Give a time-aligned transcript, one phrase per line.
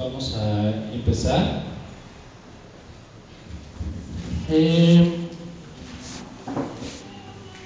[0.00, 1.62] vamos a empezar.
[4.50, 5.06] Eh,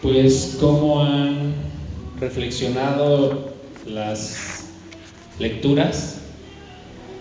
[0.03, 1.55] pues cómo han
[2.19, 3.53] reflexionado
[3.87, 4.67] las
[5.39, 6.23] lecturas.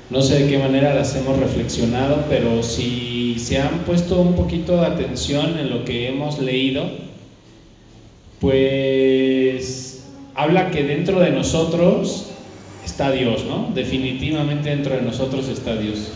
[0.09, 4.77] No sé de qué manera las hemos reflexionado, pero si se han puesto un poquito
[4.77, 6.89] de atención en lo que hemos leído,
[8.41, 12.32] pues habla que dentro de nosotros
[12.85, 13.71] está Dios, ¿no?
[13.73, 16.09] Definitivamente dentro de nosotros está Dios.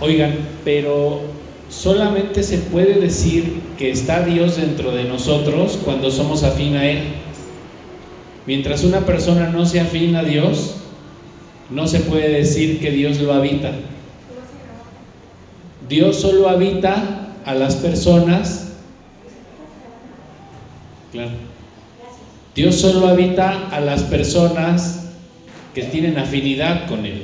[0.00, 1.20] Oigan, pero
[1.68, 7.00] solamente se puede decir que está Dios dentro de nosotros cuando somos afín a Él.
[8.46, 10.76] Mientras una persona no se afina a Dios,
[11.70, 13.72] no se puede decir que Dios lo habita.
[15.88, 18.72] Dios solo habita a las personas.
[21.12, 21.30] Claro.
[22.54, 25.07] Dios solo habita a las personas
[25.78, 27.22] que tienen afinidad con Él.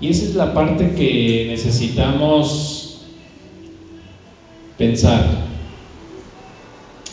[0.00, 3.06] Y esa es la parte que necesitamos
[4.76, 5.24] pensar.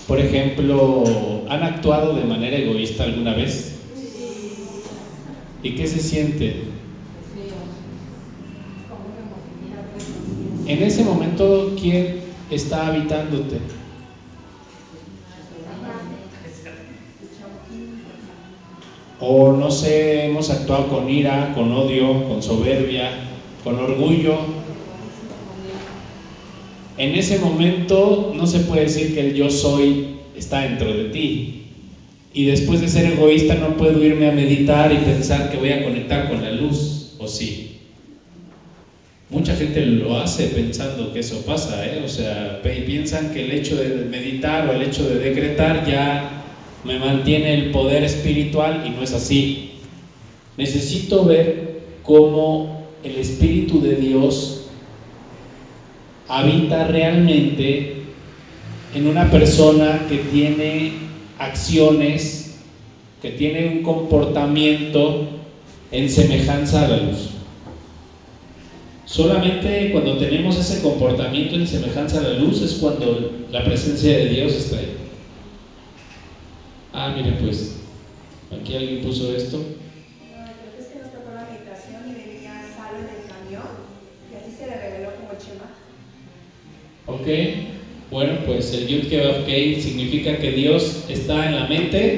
[0.07, 3.75] Por ejemplo, ¿han actuado de manera egoísta alguna vez?
[5.61, 6.63] ¿Y qué se siente?
[10.65, 12.15] En ese momento, ¿quién
[12.49, 13.57] está habitándote?
[19.25, 23.09] O no sé, hemos actuado con ira, con odio, con soberbia,
[23.63, 24.35] con orgullo.
[26.97, 31.63] En ese momento no se puede decir que el yo soy está dentro de ti.
[32.33, 35.85] Y después de ser egoísta no puedo irme a meditar y pensar que voy a
[35.85, 37.77] conectar con la luz, ¿o sí?
[39.29, 42.01] Mucha gente lo hace pensando que eso pasa, ¿eh?
[42.03, 46.42] O sea, piensan que el hecho de meditar o el hecho de decretar ya
[46.83, 49.71] me mantiene el poder espiritual y no es así.
[50.57, 54.65] Necesito ver cómo el Espíritu de Dios
[56.27, 58.03] habita realmente
[58.93, 60.93] en una persona que tiene
[61.39, 62.59] acciones,
[63.21, 65.27] que tiene un comportamiento
[65.91, 67.29] en semejanza a la luz.
[69.05, 74.29] Solamente cuando tenemos ese comportamiento en semejanza a la luz es cuando la presencia de
[74.29, 75.02] Dios está ahí.
[76.95, 77.71] Ah, mire pues,
[78.51, 79.57] aquí alguien puso esto.
[79.57, 79.63] No,
[80.45, 83.65] creo que es que nos tocó la meditación y venía Salo en el camión
[84.31, 85.65] y así se le reveló como el Shema.
[87.07, 87.27] Ok,
[88.11, 89.07] bueno, pues el Yud
[89.43, 92.13] Kei significa que Dios está en la mente,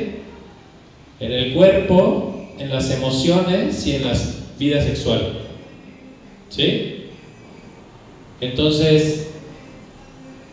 [1.22, 2.20] en el cuerpo,
[2.60, 4.14] en las emociones y en la
[4.60, 5.24] vida sexual.
[6.50, 6.76] ¿Sí?
[8.42, 9.22] Entonces,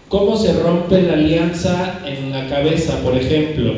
[0.09, 3.75] ¿cómo se rompe la alianza en la cabeza, por ejemplo?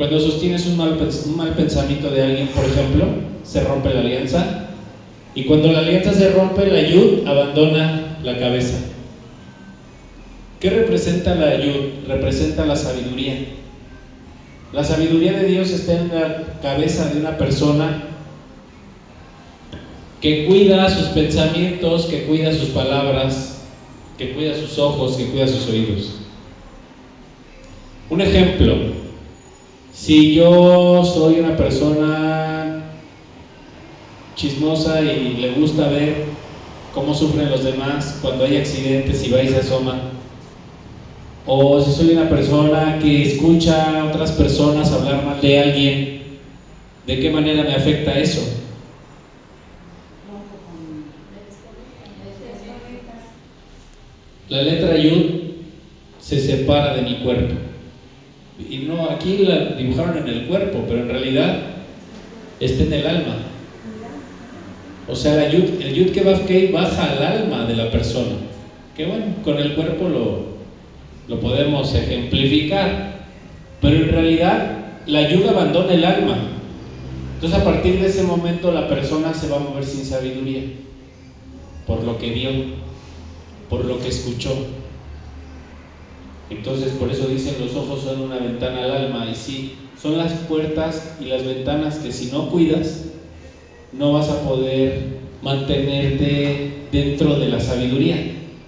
[0.00, 3.04] Cuando sostienes un mal, pensamiento de alguien, por ejemplo,
[3.44, 4.70] se rompe la alianza.
[5.34, 8.78] Y cuando la alianza se rompe, la yud abandona la cabeza.
[10.58, 12.08] ¿Qué representa la yud?
[12.08, 13.40] Representa la sabiduría.
[14.72, 18.04] La sabiduría de Dios está en la cabeza de una persona
[20.22, 23.66] que cuida sus pensamientos, que cuida sus palabras,
[24.16, 26.14] que cuida sus ojos, que cuida sus oídos.
[28.08, 28.99] Un ejemplo,
[29.92, 32.84] si yo soy una persona
[34.34, 36.24] chismosa y le gusta ver
[36.94, 40.12] cómo sufren los demás cuando hay accidentes y va y se asoma,
[41.46, 46.22] o si soy una persona que escucha a otras personas hablar mal de alguien,
[47.06, 48.40] ¿de qué manera me afecta eso?
[54.48, 55.52] La letra Yud
[56.18, 57.69] se separa de mi cuerpo
[58.68, 61.60] y no, aquí la dibujaron en el cuerpo, pero en realidad
[62.58, 63.36] está en el alma.
[65.08, 68.36] O sea, la yud, el yud que baja al alma de la persona.
[68.96, 70.44] Que bueno, con el cuerpo lo,
[71.28, 73.20] lo podemos ejemplificar.
[73.80, 74.76] Pero en realidad
[75.06, 76.36] la yud abandona el alma.
[77.34, 80.62] Entonces a partir de ese momento la persona se va a mover sin sabiduría.
[81.86, 82.50] Por lo que vio,
[83.68, 84.50] por lo que escuchó.
[86.50, 89.64] Entonces, por eso dicen los ojos son una ventana al alma y sí,
[90.00, 93.04] son las puertas y las ventanas que si no cuidas,
[93.92, 94.90] no vas a poder
[95.42, 96.56] mantenerte
[96.90, 98.18] dentro de la sabiduría.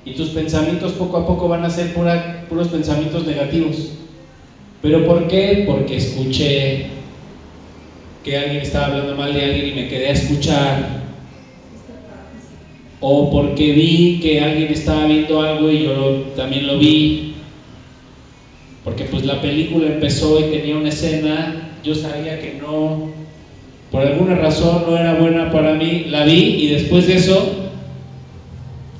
[0.04, 3.90] Y tus pensamientos poco a poco van a ser puros pensamientos negativos.
[4.80, 5.60] ¿Pero por qué?
[5.64, 6.76] Porque escuché
[8.24, 10.76] que alguien estaba hablando mal de alguien y me quedé a escuchar.
[13.00, 17.10] O porque vi que alguien estaba viendo algo y yo también lo vi
[18.84, 23.10] porque pues la película empezó y tenía una escena, yo sabía que no,
[23.90, 27.62] por alguna razón no era buena para mí, la vi y después de eso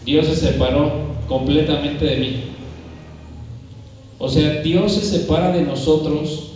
[0.05, 0.93] Dios se separó
[1.26, 2.37] completamente de mí.
[4.19, 6.52] O sea, Dios se separa de nosotros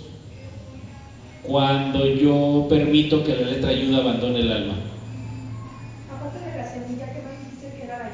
[1.43, 4.75] cuando yo permito que la letra ayuda abandone el alma.
[6.13, 8.11] Aparte de la semilla, ¿qué más dijiste que era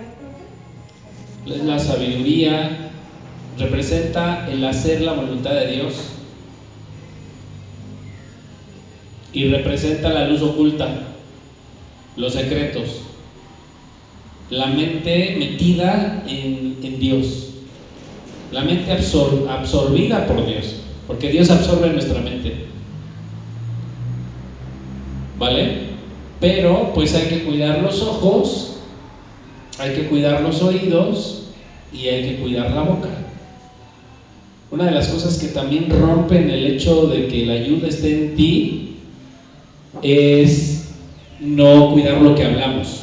[1.45, 2.92] la la sabiduría,
[3.59, 5.95] representa el hacer la voluntad de Dios
[9.33, 11.15] y representa la luz oculta,
[12.17, 13.01] los secretos,
[14.51, 17.49] la mente metida en, en Dios,
[18.53, 20.77] la mente absor, absorbida por Dios,
[21.07, 22.67] porque Dios absorbe nuestra mente.
[25.39, 25.93] ¿Vale?
[26.41, 28.77] Pero pues hay que cuidar los ojos,
[29.79, 31.45] hay que cuidar los oídos
[31.93, 33.09] y hay que cuidar la boca.
[34.73, 38.35] Una de las cosas que también rompen el hecho de que la ayuda esté en
[38.35, 38.97] ti
[40.01, 40.87] es
[41.41, 43.03] no cuidar lo que hablamos.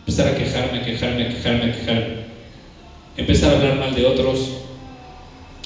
[0.00, 2.14] Empezar a quejarme, quejarme, quejarme, quejarme.
[3.16, 4.50] Empezar a hablar mal de otros.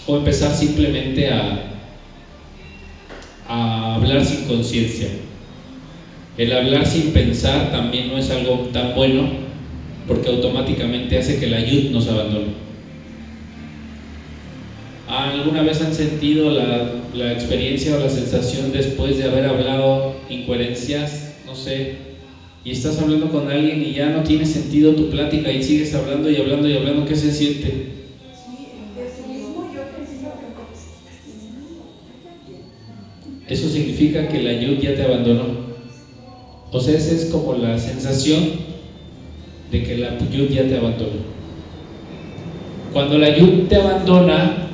[0.06, 1.81] O empezar simplemente a,
[3.49, 5.09] a hablar sin conciencia.
[6.37, 9.25] El hablar sin pensar también no es algo tan bueno
[10.06, 12.68] porque automáticamente hace que la ayuda nos abandone.
[15.28, 21.34] ¿Alguna vez han sentido la, experiencia o la sensación después de haber hablado incoherencias?
[21.44, 21.96] No sé.
[22.64, 26.30] Y estás hablando con alguien y ya no tiene sentido tu plática y sigues hablando
[26.30, 27.04] y hablando y hablando.
[27.04, 27.88] ¿Qué se siente?
[33.48, 35.44] Eso significa que la ayuda ya te abandonó.
[36.72, 38.44] O sea, esa es como la sensación
[39.70, 41.20] de que la yud ya te abandona.
[42.94, 44.68] Cuando la yud te abandona,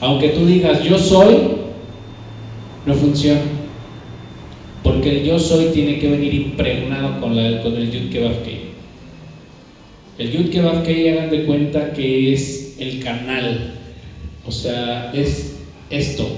[0.00, 1.36] aunque tú digas yo soy,
[2.86, 3.40] no funciona.
[4.82, 8.58] Porque el yo soy tiene que venir impregnado con, el yud kebabkei.
[10.18, 13.74] El yud kebabkei hagan de cuenta que es el canal.
[14.46, 15.58] O sea, es
[15.90, 16.28] esto.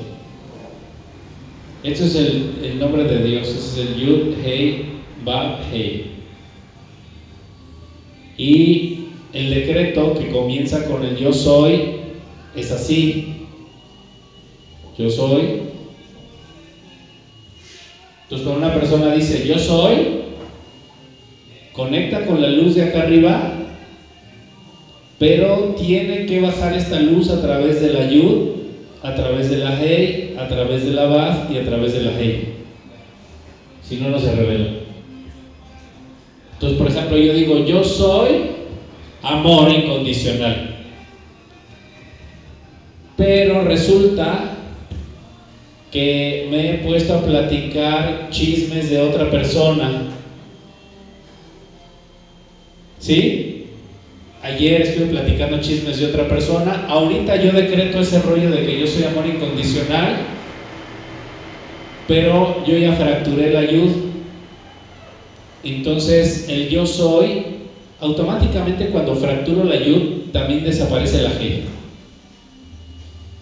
[1.83, 4.85] Este es el, el, nombre de Dios, este es el Yud, Hei,
[5.25, 6.11] Bab, Hei.
[8.37, 8.99] Y
[9.33, 11.83] el decreto que comienza con el yo soy
[12.55, 13.40] es así.
[15.01, 15.61] Yo soy.
[18.25, 20.09] Entonces cuando una persona dice yo soy,
[21.73, 23.55] conecta con la luz de acá arriba,
[25.19, 28.61] pero tiene que bajar esta luz a través de la Yud
[29.03, 32.19] a través de la Hei, a través de la Baf y a través de la
[32.19, 32.41] Hei.
[33.83, 34.67] Si no, no se revela.
[36.55, 38.43] Entonces, por ejemplo, yo digo, yo soy
[39.23, 40.77] amor incondicional.
[43.17, 44.60] Pero resulta
[45.91, 50.03] que me he puesto a platicar chismes de otra persona.
[52.99, 53.67] ¿Sí?
[54.43, 56.87] Ayer estuve platicando chismes de otra persona.
[56.89, 60.17] Ahorita yo decreto ese rollo de que yo soy amor incondicional.
[62.07, 63.91] Pero yo ya fracturé la yud.
[65.63, 67.45] Entonces el yo soy,
[68.01, 71.61] automáticamente cuando fracturo la yud, también desaparece la G.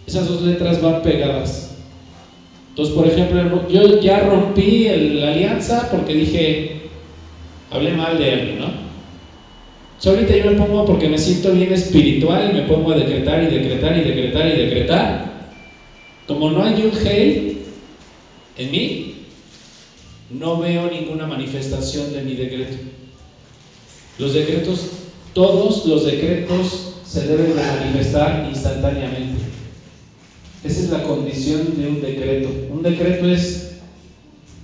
[0.06, 1.67] Esas dos letras van pegadas.
[2.78, 6.82] Entonces, por ejemplo, yo ya rompí el, la alianza porque dije,
[7.72, 8.70] hablé mal de alguien, ¿no?
[10.08, 13.46] Ahorita yo me pongo porque me siento bien espiritual y me pongo a decretar y
[13.46, 15.50] decretar y decretar y decretar.
[16.28, 17.62] Como no hay Yud Hei
[18.58, 19.14] en mí,
[20.30, 22.76] no veo ninguna manifestación de mi decreto.
[24.18, 24.86] Los decretos,
[25.32, 29.57] todos los decretos se deben de manifestar instantáneamente.
[30.64, 32.48] Esa es la condición de un decreto.
[32.70, 33.78] Un decreto es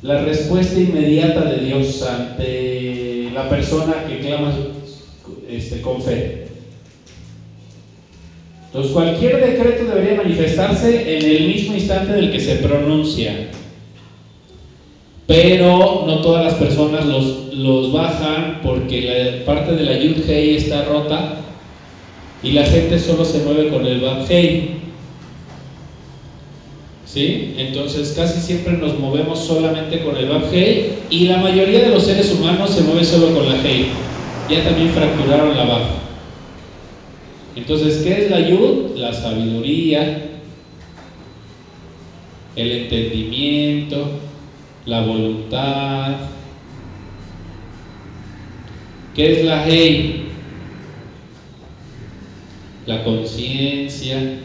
[0.02, 4.52] la respuesta inmediata de Dios ante la persona que clama
[5.48, 6.48] este, con fe.
[8.66, 13.50] Entonces cualquier decreto debería manifestarse en el mismo instante del que se pronuncia.
[15.26, 20.56] Pero no todas las personas los, los bajan porque la parte de la Yud Hei
[20.56, 21.40] está rota
[22.42, 24.83] y la gente solo se mueve con el Bab Hei.
[27.14, 27.54] ¿Sí?
[27.56, 32.04] Entonces casi siempre nos movemos solamente con el Bab Hei y la mayoría de los
[32.04, 33.92] seres humanos se mueve solo con la Hei
[34.48, 35.94] ya también fracturaron la baja.
[37.56, 38.96] Entonces, ¿qué es la yud?
[38.96, 40.22] La sabiduría,
[42.56, 44.10] el entendimiento,
[44.86, 46.16] la voluntad.
[49.14, 50.28] ¿Qué es la hey?
[52.86, 54.40] La conciencia.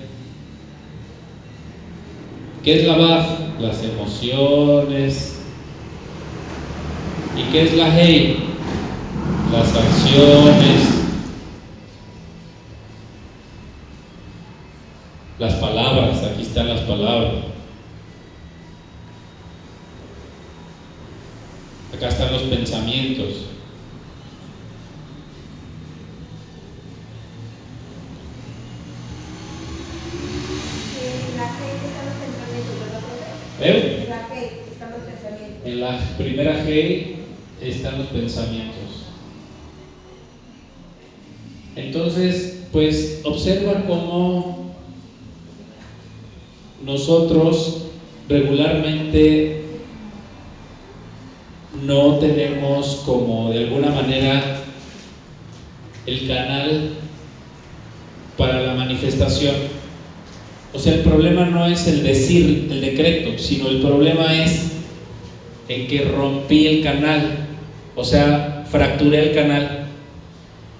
[2.63, 3.39] ¿Qué es la baf?
[3.59, 5.35] Las emociones.
[7.37, 8.37] ¿Y qué es la Hei?
[9.51, 10.81] Las acciones,
[15.39, 17.33] las palabras, aquí están las palabras.
[21.95, 23.45] Acá están los pensamientos.
[33.61, 34.05] ¿Eh?
[34.05, 35.65] En la G están los pensamientos.
[35.65, 37.15] En la primera G
[37.61, 38.79] están los pensamientos.
[41.75, 44.73] Entonces, pues observa cómo
[46.85, 47.83] nosotros
[48.29, 49.63] regularmente
[51.85, 54.61] no tenemos como de alguna manera
[56.05, 56.91] el canal
[58.37, 59.78] para la manifestación.
[60.73, 64.71] O sea, el problema no es el decir, el decreto, sino el problema es
[65.67, 67.21] en que rompí el canal,
[67.95, 69.87] o sea, fracturé el canal.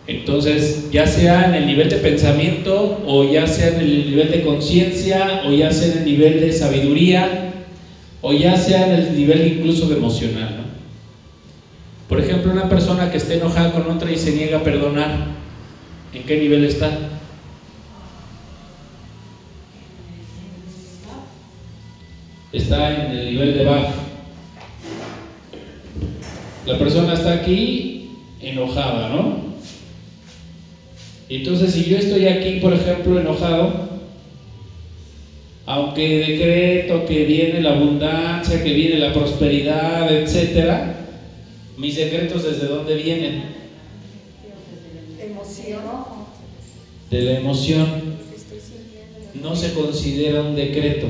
[0.06, 4.42] Entonces, ya sea en el nivel de pensamiento, o ya sea en el nivel de
[4.42, 7.28] conciencia, o ya sea en el nivel de sabiduría,
[8.22, 10.64] o ya sea en el nivel incluso de emocional, ¿no?
[12.08, 15.12] Por ejemplo, una persona que esté enojada con otra y se niega a perdonar,
[16.14, 17.19] ¿en qué nivel está?
[22.52, 23.90] Está en el nivel de Bach.
[26.66, 28.10] La persona está aquí
[28.42, 29.50] enojada, ¿no?
[31.30, 33.90] Entonces, si yo estoy aquí, por ejemplo, enojado,
[35.68, 40.96] aunque decreto que viene la abundancia, que viene la prosperidad, etcétera,
[41.78, 43.44] mis decretos desde dónde vienen?
[45.20, 45.82] Emoción.
[47.12, 48.10] De la emoción.
[49.36, 51.08] No se considera un decreto,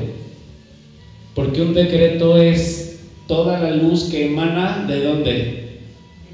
[1.36, 5.36] porque un decreto es toda la luz que emana de dónde?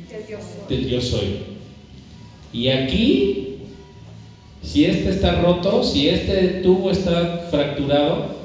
[0.09, 0.77] Del yo soy.
[0.77, 1.27] Del yo soy.
[2.53, 3.57] Y aquí,
[4.63, 8.35] si este está roto, si este tubo está fracturado,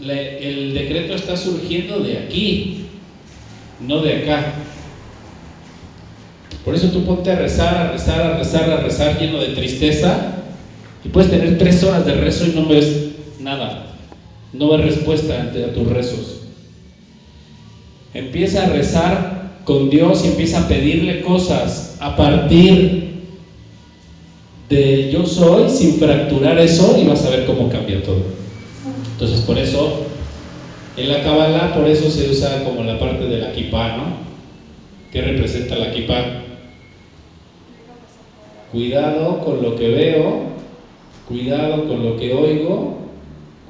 [0.00, 2.86] le- el decreto está surgiendo de aquí,
[3.80, 4.44] no de acá.
[6.64, 10.18] Por eso tú ponte a rezar, a rezar, a rezar, a rezar lleno de tristeza
[11.04, 12.96] y puedes tener tres horas de rezo y no ves
[13.38, 13.95] nada,
[14.58, 16.40] no ves respuesta a tus rezos.
[18.14, 23.06] Empieza a rezar con Dios y empieza a pedirle cosas a partir
[24.68, 28.22] del yo soy sin fracturar eso y vas a ver cómo cambia todo.
[29.12, 30.06] Entonces por eso
[30.96, 34.04] en la Kabbalah por eso se usa como la parte de la kippah, ¿no?
[35.12, 36.42] ¿Qué representa la kippah?
[38.72, 40.42] Cuidado con lo que veo,
[41.28, 43.05] cuidado con lo que oigo,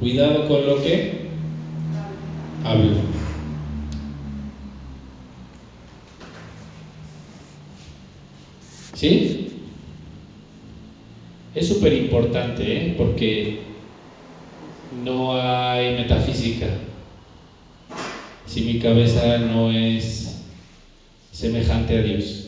[0.00, 1.26] cuidado con lo que
[2.64, 2.96] hablo.
[8.94, 9.48] ¿Sí?
[11.54, 12.94] Es súper importante, ¿eh?
[12.96, 13.60] porque
[15.04, 16.66] no hay metafísica.
[18.46, 20.44] Si mi cabeza no es
[21.32, 22.46] semejante a Dios.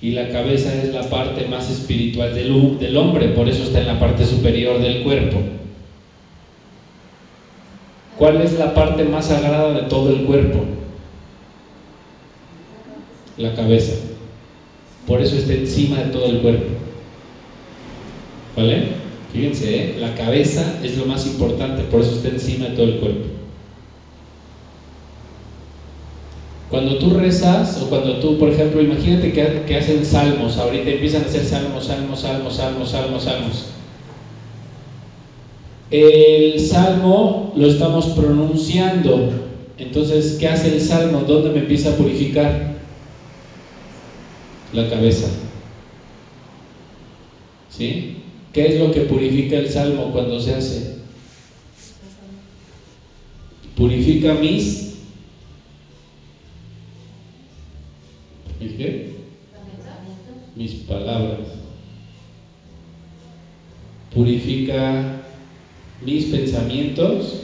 [0.00, 4.00] Y la cabeza es la parte más espiritual del, hombre, por eso está en la
[4.00, 5.38] parte superior del cuerpo.
[8.18, 10.60] ¿Cuál es la parte más sagrada de todo el cuerpo?
[13.38, 13.94] La cabeza.
[15.06, 16.70] Por eso está encima de todo el cuerpo.
[18.56, 18.84] ¿Vale?
[19.32, 19.96] Fíjense, ¿eh?
[19.98, 23.28] la cabeza es lo más importante, por eso está encima de todo el cuerpo.
[26.68, 31.22] Cuando tú rezas, o cuando tú, por ejemplo, imagínate que, que hacen salmos, ahorita empiezan
[31.22, 33.66] a hacer salmos, salmos, salmos, salmos, salmos, salmos.
[35.92, 39.28] El salmo lo estamos pronunciando.
[39.76, 41.20] Entonces, ¿qué hace el salmo?
[41.20, 42.72] ¿Dónde me empieza a purificar?
[44.72, 45.28] La cabeza.
[47.68, 48.22] ¿Sí?
[48.54, 50.94] ¿Qué es lo que purifica el salmo cuando se hace?
[53.76, 54.94] Purifica mis.
[58.58, 59.12] ¿Mis qué?
[60.56, 61.48] Mis palabras.
[64.14, 65.21] Purifica
[66.04, 67.40] mis pensamientos.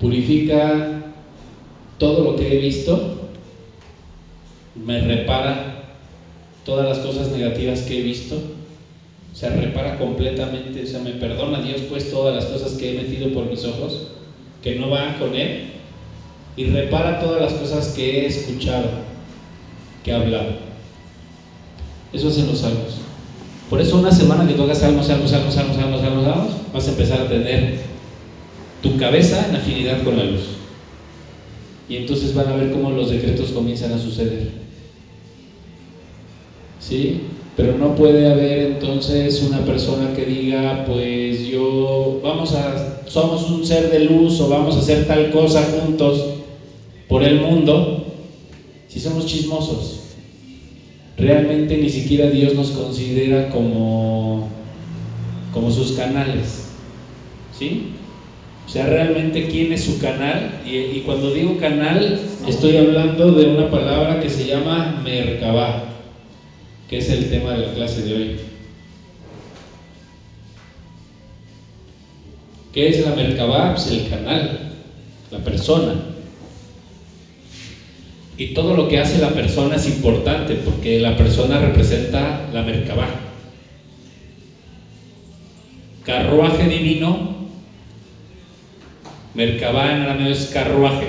[0.00, 1.02] Purifica
[1.98, 3.00] todo lo que he visto.
[4.74, 5.76] Me repara
[6.64, 8.36] todas las cosas negativas que he visto.
[9.32, 12.94] O sea, repara completamente, o sea, me perdona Dios pues todas las cosas que he
[12.94, 14.00] metido por mis ojos,
[14.62, 15.60] que no van con Él,
[16.56, 18.88] y repara todas las cosas que he escuchado,
[20.02, 20.65] que he hablado.
[22.16, 22.94] Eso hacen los salmos.
[23.68, 26.88] Por eso una semana que tú hagas salmos, salmos, salmos, salmos, salmos, salmos, salmos, vas
[26.88, 27.74] a empezar a tener
[28.82, 30.40] tu cabeza en afinidad con la luz.
[31.90, 34.48] Y entonces van a ver cómo los decretos comienzan a suceder.
[36.80, 37.20] ¿Sí?
[37.54, 43.66] Pero no puede haber entonces una persona que diga, pues yo, vamos a, somos un
[43.66, 46.24] ser de luz o vamos a hacer tal cosa juntos
[47.08, 48.06] por el mundo,
[48.88, 50.05] si somos chismosos.
[51.16, 54.48] Realmente ni siquiera Dios nos considera como,
[55.52, 56.68] como sus canales.
[57.58, 57.92] ¿Sí?
[58.66, 60.60] O sea, realmente quién es su canal.
[60.66, 65.86] Y, cuando digo canal, estoy hablando de una palabra que se llama Merkabah
[66.88, 68.36] que es el tema de la clase de hoy.
[72.72, 73.74] ¿Qué es la Merkabah?
[73.74, 74.72] Pues el canal,
[75.30, 75.94] la persona.
[78.38, 83.08] Y todo lo que hace la persona es importante porque la persona representa la Merkabah.
[86.04, 87.34] Carruaje divino,
[89.34, 91.08] Merkabah en arameo es carruaje.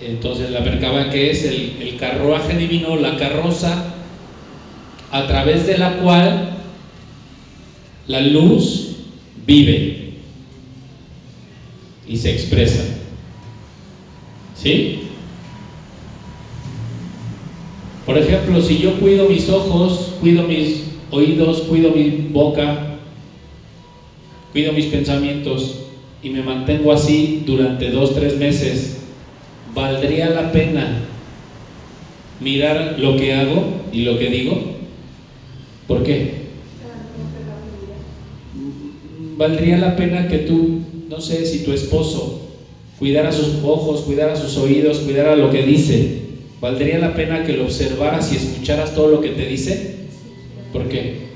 [0.00, 3.94] Entonces la Merkabah que es el, el carruaje divino, la carroza
[5.10, 6.50] a través de la cual
[8.06, 8.90] la luz
[9.44, 10.12] vive
[12.06, 12.84] y se expresa.
[14.54, 15.07] ¿Sí?
[18.08, 22.74] Por ejemplo, si yo cuido mis ojos, cuido mis oídos, cuido mi boca,
[24.50, 25.76] cuido mis pensamientos
[26.22, 28.96] y me mantengo así durante dos, tres meses,
[29.74, 30.88] ¿valdría la pena
[32.40, 33.62] mirar lo que hago
[33.92, 34.58] y lo que digo?
[35.86, 36.22] ¿Por qué?
[39.36, 40.70] Valdría la pena que tú,
[41.10, 42.32] no sé, si tu esposo
[42.98, 46.08] cuidara sus ojos, cuidara sus oídos, cuidara lo que dice,
[46.60, 49.96] ¿valdría la pena que lo observaras y escucharas todo lo que te dice?
[50.72, 51.28] ¿Por qué?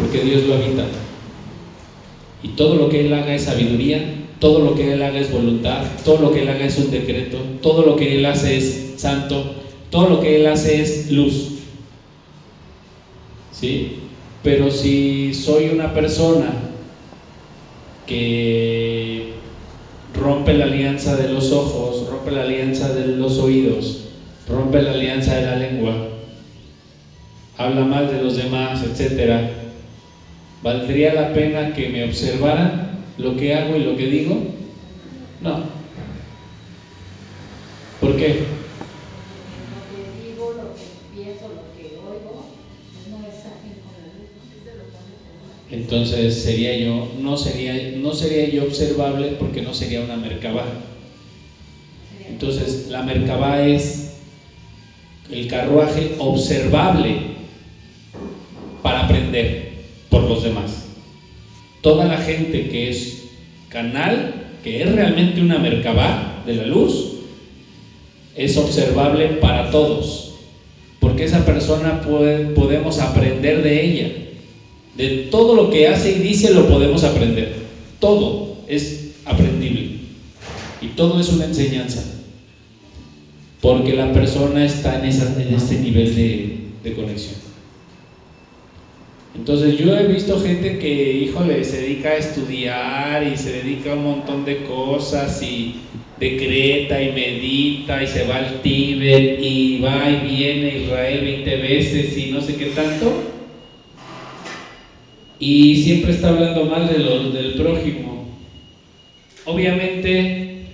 [0.00, 0.84] Porque Dios lo habita.
[2.42, 4.00] Y todo lo que Él haga es sabiduría,
[4.38, 7.38] todo lo que Él haga es voluntad, todo lo que Él haga es un decreto,
[7.60, 9.54] todo lo que Él hace es santo,
[9.90, 11.52] todo lo que Él hace es luz.
[13.62, 13.98] ¿sí?
[14.42, 16.52] Pero si soy una persona
[18.06, 18.91] que
[20.22, 24.04] rompe la alianza de los ojos, rompe la alianza de los oídos,
[24.48, 25.98] rompe la alianza de la lengua,
[27.58, 29.42] habla mal de los demás, etcétera,
[30.62, 34.38] ¿valdría la pena que me observaran lo que hago y lo que digo?
[35.40, 35.58] No.
[38.00, 38.51] ¿Por qué?
[45.72, 50.66] Entonces sería yo, no sería, no sería yo observable porque no sería una mercabá.
[52.28, 54.10] Entonces, la mercabá es
[55.30, 57.16] el carruaje observable
[58.82, 59.72] para aprender
[60.10, 60.88] por los demás.
[61.80, 63.16] Toda la gente que es
[63.70, 67.06] canal, que es realmente una mercabá de la luz,
[68.36, 70.32] es observable para todos,
[71.00, 74.10] porque esa persona puede, podemos aprender de ella.
[74.96, 77.54] De todo lo que hace y dice lo podemos aprender.
[77.98, 80.00] Todo es aprendible.
[80.80, 82.02] Y todo es una enseñanza.
[83.60, 87.36] Porque la persona está en, esa, en este nivel de, de conexión.
[89.34, 93.96] Entonces yo he visto gente que, híjole, se dedica a estudiar y se dedica a
[93.96, 95.76] un montón de cosas y
[96.20, 101.56] decreta y medita y se va al Tíbet y va y viene a Israel 20
[101.56, 103.12] veces y no sé qué tanto
[105.42, 108.28] y siempre está hablando mal de los, del prójimo.
[109.44, 110.66] Obviamente,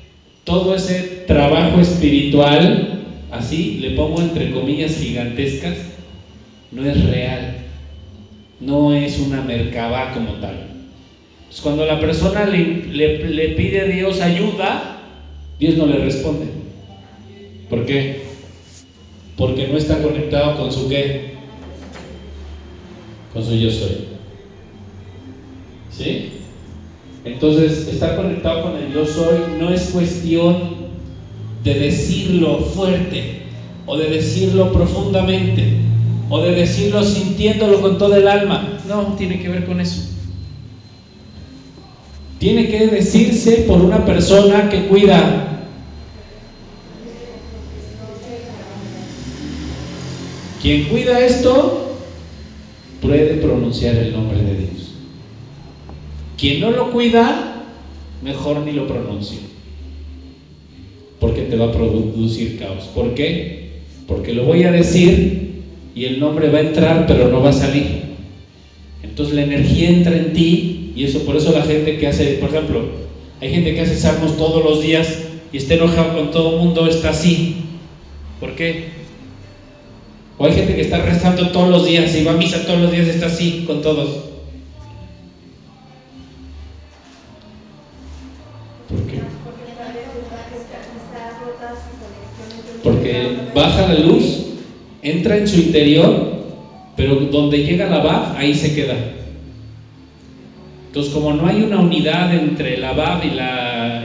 [0.44, 3.00] todo ese trabajo espiritual,
[3.31, 5.78] así le pongo entre comillas gigantescas,
[6.70, 7.54] no es real,
[8.61, 10.66] no es una mercabá como tal.
[11.46, 14.98] Pues cuando la persona le, le, le pide a Dios ayuda,
[15.59, 16.44] Dios no le responde.
[17.70, 18.20] ¿Por qué?
[19.35, 21.37] Porque no está conectado con su qué?
[23.33, 24.17] Con su yo soy.
[25.98, 26.30] ¿Sí?
[27.24, 30.78] Entonces, estar conectado con el yo soy no es cuestión
[31.64, 33.42] de decirlo fuerte
[33.84, 35.80] o de decirlo profundamente
[36.30, 38.78] o de decirlo sintiéndolo con todo el alma.
[38.87, 40.02] No, tiene que ver con eso.
[42.38, 45.48] Tiene que decirse por una persona que cuida
[50.62, 51.96] Quien cuida esto
[53.00, 54.88] puede pronunciar el nombre de Dios.
[56.38, 57.64] Quien no lo cuida,
[58.22, 59.38] mejor ni lo pronuncie.
[61.18, 62.85] Porque te va a producir caos.
[62.94, 63.81] ¿Por qué?
[64.07, 65.62] Porque lo voy a decir
[65.94, 68.03] y el nombre va a entrar, pero no va a salir.
[69.03, 72.51] Entonces la energía entra en ti y eso por eso la gente que hace, por
[72.51, 72.83] ejemplo,
[73.40, 76.87] hay gente que hace salmos todos los días y está enojado con todo el mundo,
[76.87, 77.57] está así.
[78.38, 78.85] ¿Por qué?
[80.38, 82.92] O hay gente que está rezando todos los días y va a misa todos los
[82.92, 84.27] días está así con todos.
[93.58, 94.46] Baja la luz,
[95.02, 96.38] entra en su interior,
[96.96, 98.94] pero donde llega la BAF, ahí se queda.
[100.86, 104.04] Entonces, como no hay una unidad entre la BAF y la,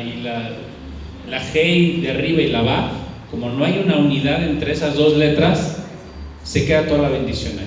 [1.29, 2.91] la G de arriba y la BAF,
[3.31, 5.77] como no hay una unidad entre esas dos letras,
[6.43, 7.65] se queda toda la bendición ahí.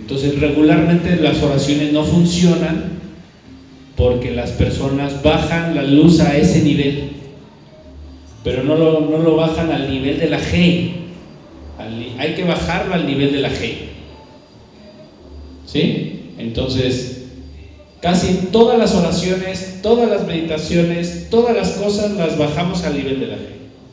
[0.00, 2.94] Entonces, regularmente las oraciones no funcionan
[3.96, 7.12] porque las personas bajan la luz a ese nivel,
[8.44, 10.92] pero no lo, no lo bajan al nivel de la G.
[12.18, 13.74] hay que bajarlo al nivel de la G.
[15.66, 16.34] ¿Sí?
[16.38, 17.24] Entonces,
[18.02, 23.26] casi todas las oraciones, todas las meditaciones, todas las cosas las bajamos al nivel de
[23.28, 23.38] la G.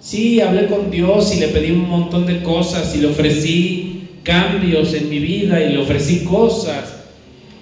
[0.01, 4.93] Sí, hablé con Dios y le pedí un montón de cosas y le ofrecí cambios
[4.93, 6.95] en mi vida y le ofrecí cosas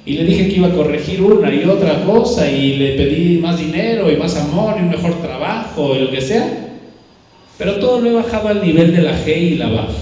[0.06, 3.60] y le dije que iba a corregir una y otra cosa y le pedí más
[3.60, 6.69] dinero y más amor y un mejor trabajo y lo que sea.
[7.60, 9.94] Pero todo lo he bajado al nivel de la G y la BAF.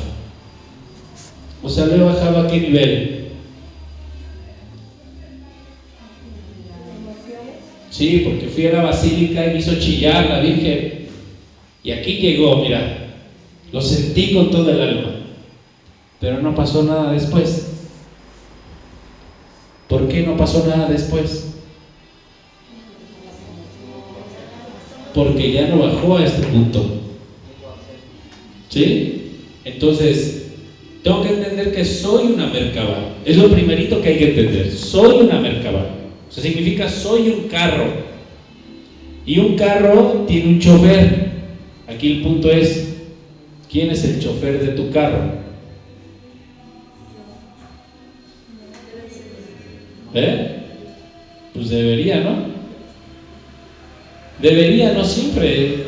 [1.63, 3.29] O sea, lo he bajado a qué nivel?
[7.89, 11.07] Sí, porque fui a la basílica y me hizo chillar la Virgen.
[11.83, 13.15] Y aquí llegó, mira,
[13.71, 15.15] lo sentí con todo el alma.
[16.19, 17.71] Pero no pasó nada después.
[19.87, 21.55] ¿Por qué no pasó nada después?
[25.15, 27.06] Porque ya no bajó a este punto.
[28.69, 29.31] ¿Sí?
[29.65, 30.47] Entonces,
[31.03, 33.15] tengo que entender que soy una mercaba.
[33.25, 34.71] Es lo primerito que hay que entender.
[34.71, 35.89] Soy una mercaba.
[36.29, 37.85] O sea, significa soy un carro.
[39.25, 41.27] Y un carro tiene un chofer.
[41.87, 42.95] Aquí el punto es,
[43.71, 45.31] ¿quién es el chofer de tu carro?
[50.13, 50.55] ¿Eh?
[51.53, 52.47] Pues debería, ¿no?
[54.41, 55.85] Debería, no siempre.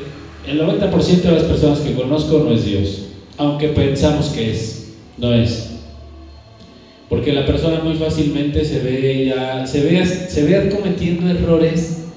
[0.47, 5.34] El 90% de las personas que conozco no es Dios, aunque pensamos que es, no
[5.34, 5.69] es.
[7.10, 12.08] Porque la persona muy fácilmente se ve ya, se ve, se ve cometiendo errores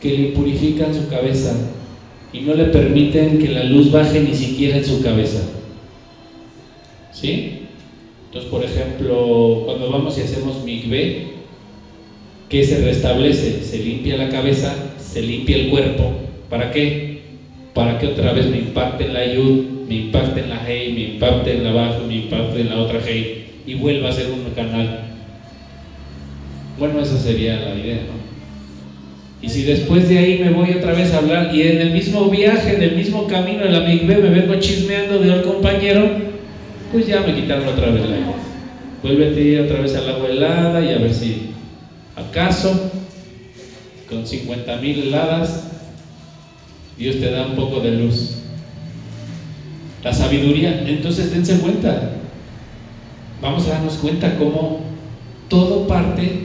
[0.00, 1.54] que le purifican su cabeza
[2.32, 5.42] y no le permiten que la luz baje ni siquiera en su cabeza.
[7.12, 7.56] ¿Sí?
[8.26, 11.12] Entonces, por ejemplo, cuando vamos y hacemos mikve,
[12.48, 13.62] ¿qué se restablece?
[13.62, 16.12] Se limpia la cabeza, se limpia el cuerpo.
[16.48, 17.09] ¿Para qué?
[17.74, 21.14] Para que otra vez me impacte en la yud, me impacte en la hey, me
[21.14, 24.50] impacte en la bajo, me impacte en la otra hey y vuelva a ser un
[24.54, 25.04] canal.
[26.78, 28.20] Bueno, esa sería la idea, ¿no?
[29.42, 32.28] Y si después de ahí me voy otra vez a hablar y en el mismo
[32.28, 36.10] viaje, en el mismo camino de la MIGB me vengo chismeando de un compañero,
[36.92, 38.34] pues ya me quitaron otra vez la idea.
[39.02, 41.46] Vuélvete otra vez al agua helada y a ver si
[42.16, 42.78] acaso
[44.08, 45.64] con 50 mil heladas
[47.00, 48.34] Dios te da un poco de luz.
[50.04, 52.12] La sabiduría, entonces dense cuenta,
[53.40, 54.80] vamos a darnos cuenta cómo
[55.48, 56.40] todo parte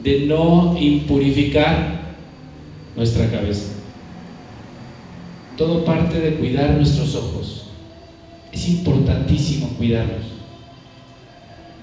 [0.00, 2.02] de no impurificar
[2.94, 3.66] nuestra cabeza.
[5.56, 7.64] Todo parte de cuidar nuestros ojos.
[8.52, 10.34] Es importantísimo cuidarlos.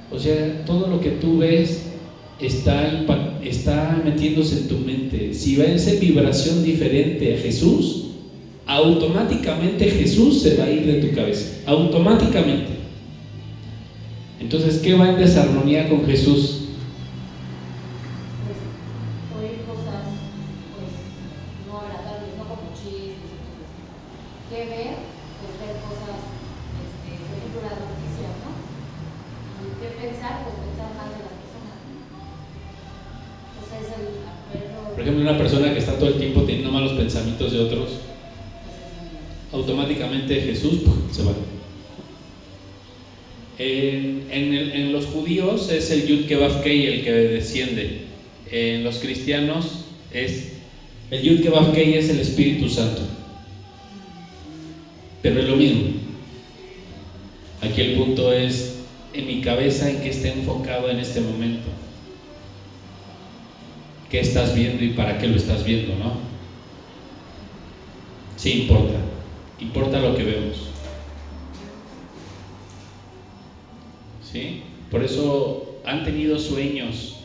[0.09, 1.91] O sea, todo lo que tú ves
[2.39, 2.87] está,
[3.45, 5.33] está metiéndose en tu mente.
[5.33, 8.05] Si ves en vibración diferente a Jesús,
[8.65, 11.47] automáticamente Jesús se va a ir de tu cabeza.
[11.65, 12.73] Automáticamente.
[14.39, 16.54] Entonces, ¿qué va en desarmonía con Jesús?
[46.25, 48.01] El Kevav Kei el que desciende.
[48.51, 50.53] En los cristianos es
[51.11, 53.03] el Yud Kei es el Espíritu Santo.
[55.21, 55.83] Pero es lo mismo.
[57.61, 58.79] Aquí el punto es
[59.13, 61.69] en mi cabeza en que esté enfocado en este momento.
[64.09, 66.13] ¿Qué estás viendo y para qué lo estás viendo, no?
[68.37, 68.99] Sí importa.
[69.59, 70.57] Importa lo que vemos.
[74.31, 74.61] ¿Sí?
[74.91, 77.15] Por eso han tenido sueños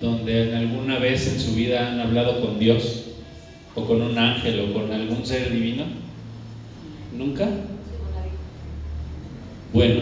[0.00, 3.04] donde alguna vez en su vida han hablado con Dios
[3.74, 5.84] o con un ángel o con algún ser divino?
[7.16, 7.48] ¿Nunca?
[9.72, 10.00] Bueno,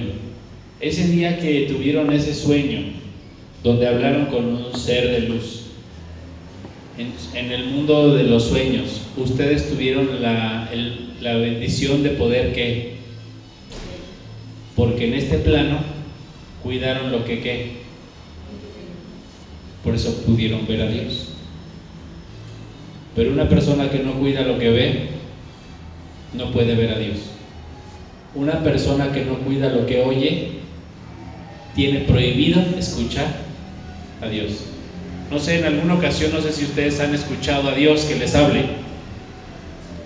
[0.80, 2.80] ese día que tuvieron ese sueño,
[3.62, 5.62] donde hablaron con un ser de luz,
[6.98, 10.70] en, el mundo de los sueños, ustedes tuvieron la,
[11.20, 12.96] la bendición de poder que,
[14.74, 15.95] porque en este plano
[16.66, 17.72] cuidaron lo que qué,
[19.84, 21.28] por eso pudieron ver a Dios.
[23.14, 25.08] Pero una persona que no cuida lo que ve,
[26.34, 27.18] no puede ver a Dios.
[28.34, 30.48] Una persona que no cuida lo que oye,
[31.76, 33.28] tiene prohibido escuchar
[34.20, 34.64] a Dios.
[35.30, 38.34] No sé, en alguna ocasión, no sé si ustedes han escuchado a Dios que les
[38.34, 38.64] hable,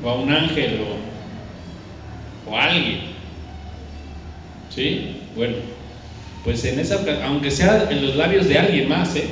[0.04, 0.80] o a un ángel,
[2.46, 2.98] o, a alguien.
[4.74, 5.22] ¿Sí?
[5.34, 5.54] Bueno,
[6.44, 9.24] pues en esa aunque sea en los labios de alguien más, ¿eh?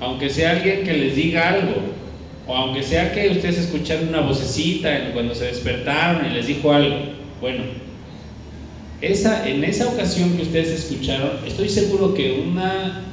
[0.00, 1.74] Aunque sea alguien que les diga algo,
[2.46, 6.96] o aunque sea que ustedes escucharon una vocecita cuando se despertaron y les dijo algo.
[7.40, 7.64] Bueno,
[9.00, 13.04] esa, en esa ocasión que ustedes escucharon, estoy seguro que una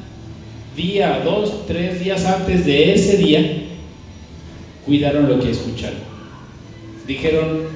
[0.76, 3.64] día, dos, tres días antes de ese día,
[4.86, 6.00] cuidaron lo que escucharon.
[7.08, 7.68] Dijeron,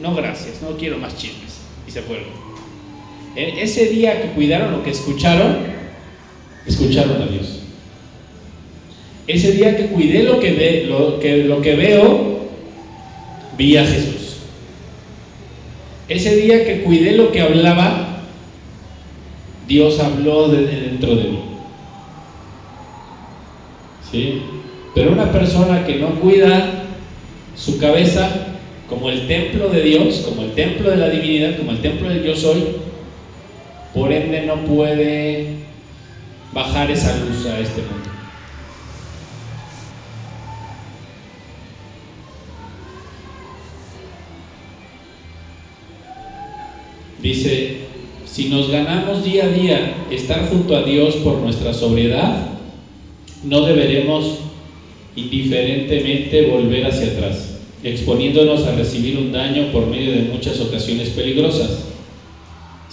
[0.00, 1.58] no gracias, no quiero más chismes.
[1.88, 2.43] Y se fueron.
[3.36, 5.56] Ese día que cuidaron lo que escucharon,
[6.66, 7.60] escucharon a Dios.
[9.26, 12.40] Ese día que cuidé lo que, lo, que, veo,
[13.56, 14.36] vi a Jesús.
[16.08, 18.20] Ese día que cuidé lo que hablaba,
[19.66, 21.38] Dios habló desde dentro de mí.
[24.94, 26.84] Pero una persona que no cuida
[27.56, 28.30] su cabeza
[28.88, 32.22] como el templo de Dios, como el templo de la divinidad, como el templo del
[32.22, 32.62] yo soy,
[33.94, 35.46] por ende no puede
[36.52, 38.10] bajar esa luz a este mundo.
[47.22, 47.78] Dice,
[48.26, 52.48] si nos ganamos día a día estar junto a Dios por nuestra sobriedad,
[53.44, 54.40] no deberemos
[55.16, 61.93] indiferentemente volver hacia atrás, exponiéndonos a recibir un daño por medio de muchas ocasiones peligrosas,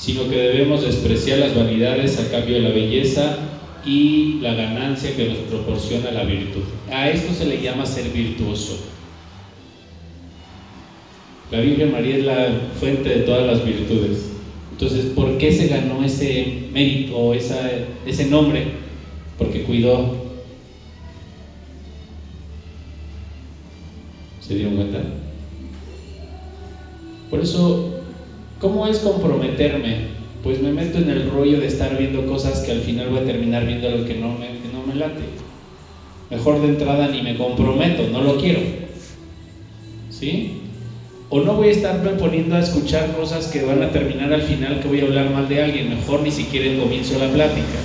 [0.01, 3.37] sino que debemos despreciar las vanidades a cambio de la belleza
[3.85, 6.63] y la ganancia que nos proporciona la virtud.
[6.91, 8.79] A esto se le llama ser virtuoso.
[11.51, 14.31] La Virgen María es la fuente de todas las virtudes.
[14.71, 18.63] Entonces, ¿por qué se ganó ese mérito o ese nombre?
[19.37, 20.19] Porque cuidó
[24.41, 25.03] ¿Se dieron cuenta?
[27.29, 28.00] Por eso,
[28.61, 30.21] ¿cómo es comprometerme?
[30.43, 33.25] Pues me meto en el rollo de estar viendo cosas que al final voy a
[33.25, 35.23] terminar viendo algo que no me, que no me late.
[36.29, 38.61] Mejor de entrada ni me comprometo, no lo quiero.
[40.09, 40.61] ¿Sí?
[41.29, 44.79] O no voy a estarme poniendo a escuchar cosas que van a terminar al final
[44.79, 45.89] que voy a hablar mal de alguien.
[45.89, 47.79] Mejor ni siquiera comienzo la plática.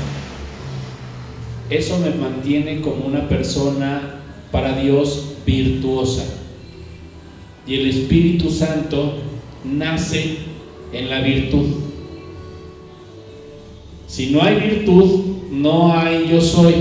[1.71, 4.21] Eso me mantiene como una persona
[4.53, 6.25] para Dios virtuosa
[7.67, 9.15] y el Espíritu Santo
[9.65, 10.39] nace
[10.99, 11.67] en la virtud.
[14.07, 16.75] Si no hay virtud, no hay yo soy.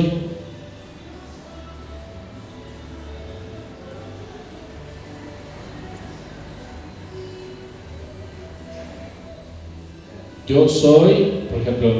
[10.48, 11.94] Yo soy, por ejemplo,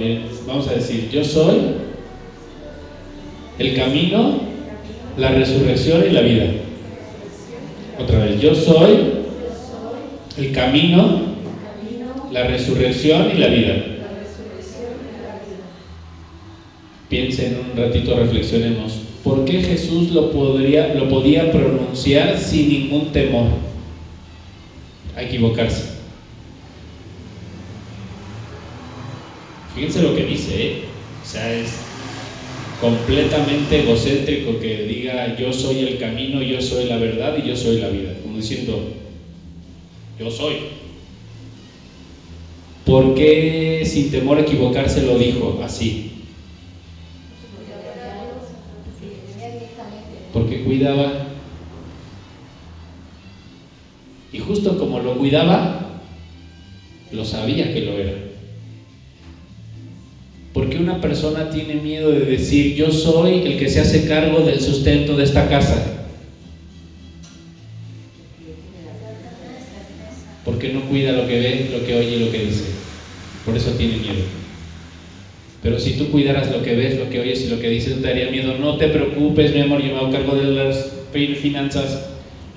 [0.46, 1.56] vamos a decir, yo soy
[3.58, 4.40] el camino,
[5.18, 6.46] la resurrección y la vida.
[8.00, 8.98] Otra vez, yo soy
[10.38, 11.35] el camino,
[12.36, 13.82] la resurrección y la vida.
[17.08, 19.00] Piensen un ratito, reflexionemos.
[19.24, 23.46] ¿Por qué Jesús lo, podría, lo podía pronunciar sin ningún temor
[25.16, 25.84] a equivocarse?
[29.74, 30.82] Fíjense lo que dice, ¿eh?
[31.24, 31.70] O sea, es
[32.82, 37.80] completamente egocéntrico que diga yo soy el camino, yo soy la verdad y yo soy
[37.80, 38.92] la vida, como diciendo
[40.20, 40.85] yo soy.
[42.86, 46.12] ¿Por qué sin temor a equivocarse lo dijo así?
[50.32, 51.28] Porque cuidaba.
[54.32, 56.02] Y justo como lo cuidaba,
[57.12, 58.14] lo sabía que lo era.
[60.54, 64.42] ¿Por qué una persona tiene miedo de decir yo soy el que se hace cargo
[64.42, 66.06] del sustento de esta casa?
[70.46, 72.75] Porque no cuida lo que ve, lo que oye y lo que dice.
[73.46, 74.24] Por eso tiene miedo.
[75.62, 78.08] Pero si tú cuidaras lo que ves, lo que oyes y lo que dices, te
[78.08, 78.58] daría miedo.
[78.60, 80.92] No te preocupes, mi amor, yo me hago cargo de las
[81.42, 81.98] finanzas,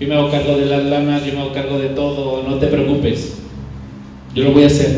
[0.01, 2.67] yo me hago cargo de las lanas, yo me hago cargo de todo, no te
[2.67, 3.33] preocupes.
[4.35, 4.91] Yo lo voy a hacer.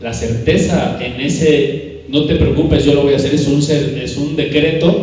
[0.00, 3.60] La certeza en ese, no te preocupes, yo lo voy a hacer, un,
[3.96, 4.94] es un decreto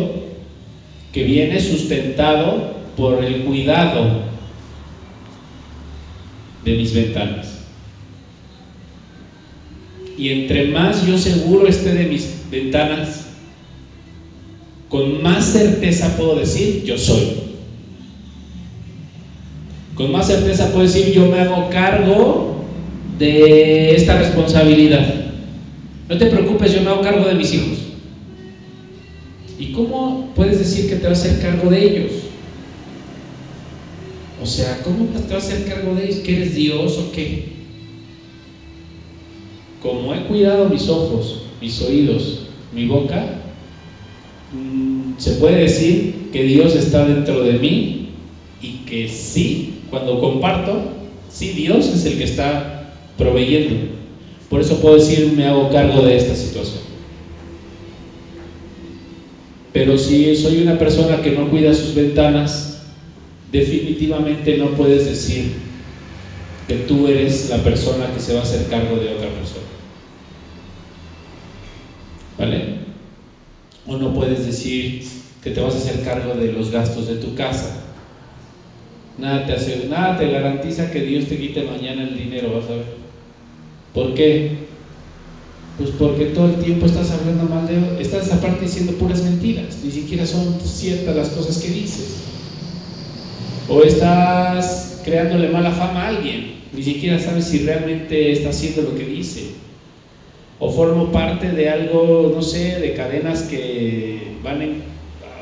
[1.12, 2.62] que viene sustentado
[2.96, 4.06] por el cuidado
[6.64, 7.65] de mis ventanas.
[10.18, 13.26] Y entre más yo seguro esté de mis ventanas,
[14.88, 17.46] con más certeza puedo decir yo soy.
[19.94, 22.64] Con más certeza puedo decir yo me hago cargo
[23.18, 25.26] de esta responsabilidad.
[26.08, 27.78] No te preocupes, yo me hago cargo de mis hijos.
[29.58, 32.12] ¿Y cómo puedes decir que te vas a hacer cargo de ellos?
[34.42, 36.18] O sea, ¿cómo te vas a hacer cargo de ellos?
[36.18, 37.55] ¿Que eres Dios o qué?
[39.86, 42.40] Como he cuidado mis ojos, mis oídos,
[42.74, 43.38] mi boca,
[44.52, 48.08] mm, se puede decir que Dios está dentro de mí
[48.60, 50.90] y que sí, cuando comparto,
[51.30, 53.76] sí, Dios es el que está proveyendo.
[54.50, 56.80] Por eso puedo decir, me hago cargo de esta situación.
[59.72, 62.82] Pero si soy una persona que no cuida sus ventanas,
[63.52, 65.52] definitivamente no puedes decir
[66.66, 69.66] que tú eres la persona que se va a hacer cargo de otra persona.
[72.38, 72.76] ¿Vale?
[73.88, 75.06] O no puedes decir
[75.42, 77.82] que te vas a hacer cargo de los gastos de tu casa.
[79.18, 82.72] Nada te, hace, nada te garantiza que Dios te quite mañana el dinero, vas a
[82.72, 82.86] ver.
[83.94, 84.56] ¿Por qué?
[85.78, 88.02] Pues porque todo el tiempo estás hablando mal de...
[88.02, 92.16] Estás aparte diciendo puras mentiras, ni siquiera son ciertas las cosas que dices.
[93.68, 98.94] O estás creándole mala fama a alguien, ni siquiera sabes si realmente está haciendo lo
[98.94, 99.44] que dice.
[100.58, 104.82] O formo parte de algo, no sé, de cadenas que van en,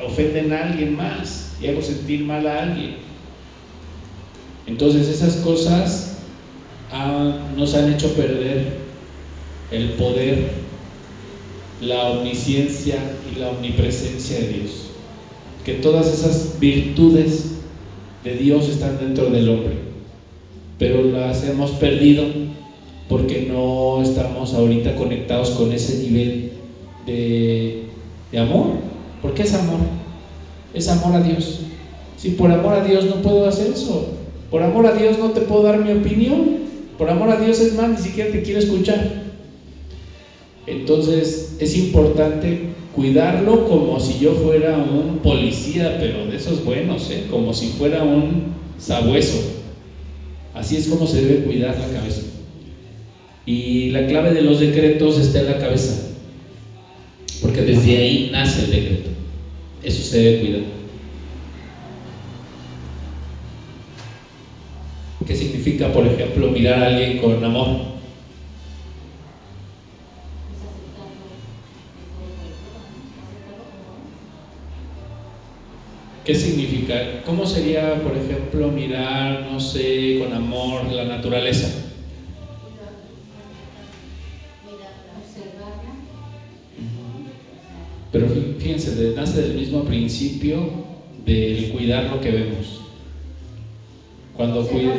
[0.05, 2.95] ofenden a alguien más y hago sentir mal a alguien.
[4.67, 6.17] Entonces esas cosas
[7.55, 8.85] nos han hecho perder
[9.71, 10.37] el poder,
[11.81, 12.97] la omnisciencia
[13.31, 14.87] y la omnipresencia de Dios.
[15.63, 17.55] Que todas esas virtudes
[18.23, 19.75] de Dios están dentro del hombre,
[20.77, 22.25] pero las hemos perdido
[23.07, 26.51] porque no estamos ahorita conectados con ese nivel
[27.05, 27.83] de,
[28.37, 28.67] amor.
[29.21, 29.79] ¿Por qué es amor?
[30.73, 31.61] Es amor a Dios.
[32.17, 34.09] Si por amor a Dios no puedo hacer eso,
[34.49, 36.65] por amor a Dios no te puedo dar mi opinión,
[36.97, 39.25] por amor a Dios es más, ni siquiera te quiero escuchar.
[40.67, 47.27] Entonces es importante cuidarlo como si yo fuera un policía, pero de esos buenos, ¿eh?
[47.29, 49.37] como si fuera un sabueso.
[50.53, 52.21] Así es como se debe cuidar la cabeza.
[53.45, 55.93] Y la clave de los decretos está en la cabeza,
[57.41, 59.11] porque desde ahí nace el decreto.
[59.83, 60.61] Eso se debe cuidar.
[65.27, 67.95] ¿Qué significa, por ejemplo, mirar a alguien con amor?
[76.25, 77.21] ¿Qué significa?
[77.23, 81.94] ¿Cómo sería, por ejemplo, mirar, no sé, con amor la naturaleza?
[88.15, 90.69] Pero fíjense, nace del mismo principio
[91.25, 92.79] del cuidar lo que vemos.
[94.37, 94.95] Cuando cuida.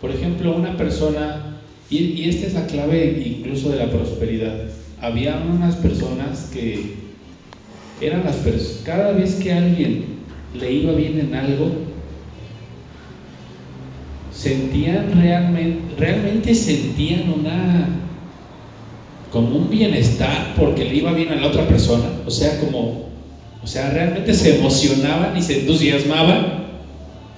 [0.00, 4.70] Por ejemplo, una persona, y, y esta es la clave incluso de la prosperidad
[5.02, 6.94] había unas personas que
[8.00, 10.04] eran las personas, cada vez que alguien
[10.58, 11.72] le iba bien en algo,
[14.32, 18.05] sentían realmente, realmente sentían una,
[19.30, 23.06] como un bienestar porque le iba bien a la otra persona, o sea, como,
[23.62, 26.66] o sea, realmente se emocionaban y se entusiasmaban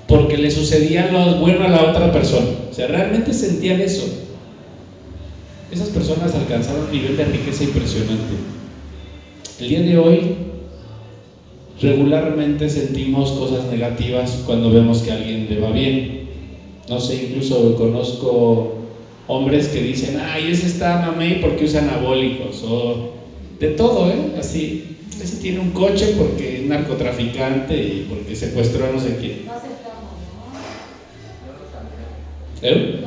[0.06, 4.08] porque le sucedía lo bueno a la otra persona, o sea, realmente sentían eso.
[5.70, 8.34] Esas personas alcanzaron un nivel de riqueza impresionante.
[9.60, 10.28] El día de hoy
[11.80, 16.28] regularmente sentimos cosas negativas cuando vemos que a alguien le va bien.
[16.88, 18.77] No sé, incluso conozco
[19.28, 23.12] hombres que dicen, ay, ese está mamey porque usa anabólicos, o
[23.60, 24.34] de todo, ¿eh?
[24.38, 29.46] Así, ese tiene un coche porque es narcotraficante y porque secuestró a no sé quién.
[29.46, 30.12] No aceptamos,
[32.62, 32.68] ¿no?
[32.68, 33.04] ¿Eh?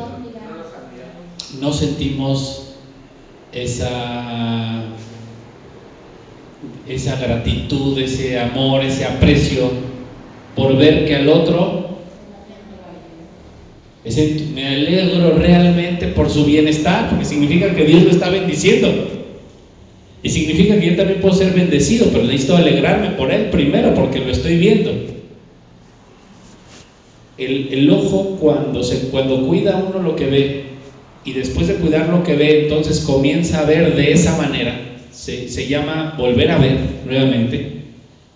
[1.59, 2.75] No sentimos
[3.51, 4.83] esa,
[6.87, 9.69] esa gratitud, ese amor, ese aprecio
[10.55, 11.80] por ver que al otro
[14.03, 18.89] me alegro realmente por su bienestar, porque significa que Dios lo está bendiciendo.
[20.23, 24.19] Y significa que yo también puedo ser bendecido, pero necesito alegrarme por Él primero, porque
[24.19, 24.91] lo estoy viendo.
[27.37, 30.63] El, ojo cuando, se, cuando cuida uno lo que ve
[31.25, 34.79] y después de cuidar lo que ve, entonces comienza a ver de esa manera,
[35.11, 37.81] se, se llama volver a ver nuevamente.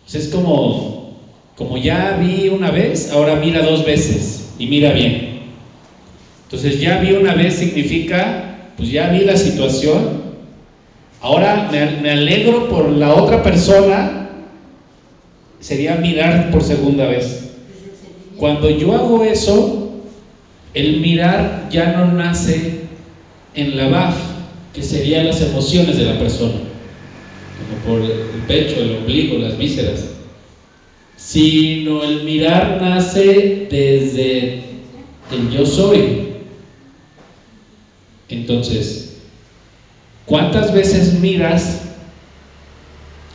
[0.04, 1.20] Pues es como,
[1.56, 5.25] como ya vi una vez, ahora mira dos veces y mira bien.
[6.56, 10.22] Entonces ya vi una vez significa, pues ya vi la situación,
[11.20, 14.30] ahora me, alegro por la otra persona,
[15.60, 17.50] sería mirar por segunda vez.
[18.38, 20.00] Cuando yo hago eso,
[20.74, 22.84] el mirar ya no nace
[23.54, 24.16] en la BAF,
[24.74, 26.56] que serían las emociones de la persona,
[27.84, 30.06] como por el pecho, el ombligo, las vísceras,
[31.18, 34.64] sino el mirar nace desde
[35.34, 36.25] el yo soy.
[38.30, 39.20] Entonces,
[40.26, 41.82] ¿cuántas veces miras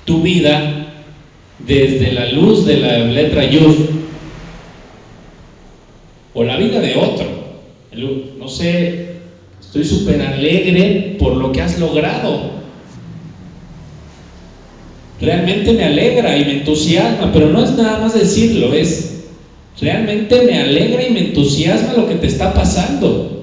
[0.05, 1.05] tu vida
[1.59, 3.77] desde la luz de la letra Yud
[6.35, 7.41] o la vida de otro?
[8.39, 9.17] No sé,
[9.61, 12.61] estoy súper alegre por lo que has logrado.
[15.21, 19.19] Realmente me alegra y me entusiasma, pero no es nada más decirlo, es
[19.79, 23.40] realmente me alegra y me entusiasma lo que te está pasando.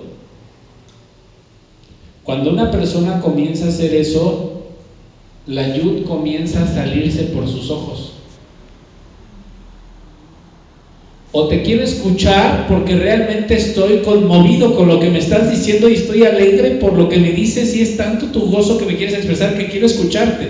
[2.28, 4.62] Cuando una persona comienza a hacer eso,
[5.46, 8.12] la yud comienza a salirse por sus ojos.
[11.32, 15.94] O te quiero escuchar porque realmente estoy conmovido con lo que me estás diciendo y
[15.94, 19.16] estoy alegre por lo que me dices y es tanto tu gozo que me quieres
[19.16, 20.50] expresar que quiero escucharte.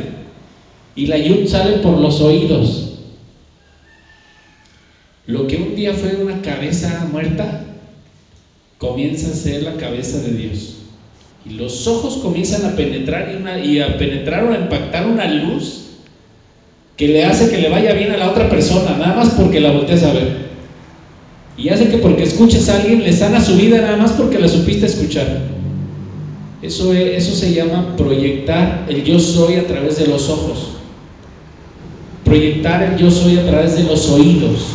[0.95, 3.01] Y la yud sale por los oídos.
[5.27, 7.65] Lo que un día fue una cabeza muerta,
[8.79, 10.76] comienza a ser la cabeza de Dios.
[11.49, 13.31] Y los ojos comienzan a penetrar
[13.63, 15.83] y, a penetrar o a impactar una luz
[16.97, 19.71] que le hace que le vaya bien a la otra persona, nada más porque la
[19.71, 20.47] volteas a ver.
[21.57, 24.47] Y hace que porque escuches a alguien le sana su vida nada más porque la
[24.47, 25.43] supiste escuchar.
[26.61, 30.71] Eso, eso se llama proyectar el yo soy a través de los ojos.
[32.25, 34.65] Proyectar el yo soy a través de los oídos.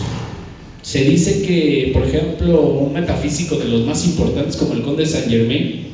[0.80, 5.28] Se dice que, por ejemplo, un metafísico de los más importantes como el conde Saint
[5.28, 5.91] Germain,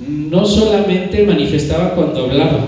[0.00, 2.66] no solamente manifestaba cuando hablaba,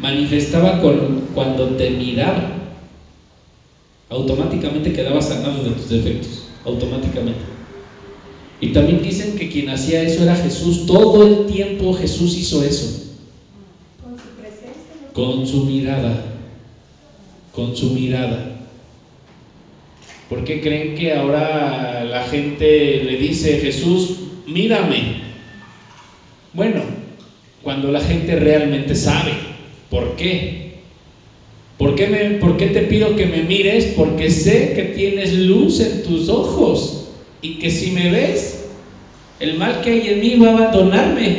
[0.00, 2.50] manifestaba cuando te miraba.
[4.10, 7.40] Automáticamente quedaba sanado de tus defectos, automáticamente.
[8.60, 10.86] Y también dicen que quien hacía eso era Jesús.
[10.86, 13.16] Todo el tiempo Jesús hizo eso.
[14.02, 15.12] Con su presencia.
[15.12, 16.24] Con su mirada.
[17.52, 18.52] Con su mirada.
[20.28, 24.16] ¿Por qué creen que ahora la gente le dice, Jesús,
[24.46, 25.23] mírame?
[26.54, 26.82] Bueno,
[27.62, 29.34] cuando la gente realmente sabe.
[29.90, 30.64] ¿Por qué?
[31.78, 33.86] ¿Por qué, me, ¿Por qué te pido que me mires?
[33.96, 36.94] Porque sé que tienes luz en tus ojos
[37.42, 38.54] y que si me ves,
[39.40, 41.34] el mal que hay en mí va a abandonarme.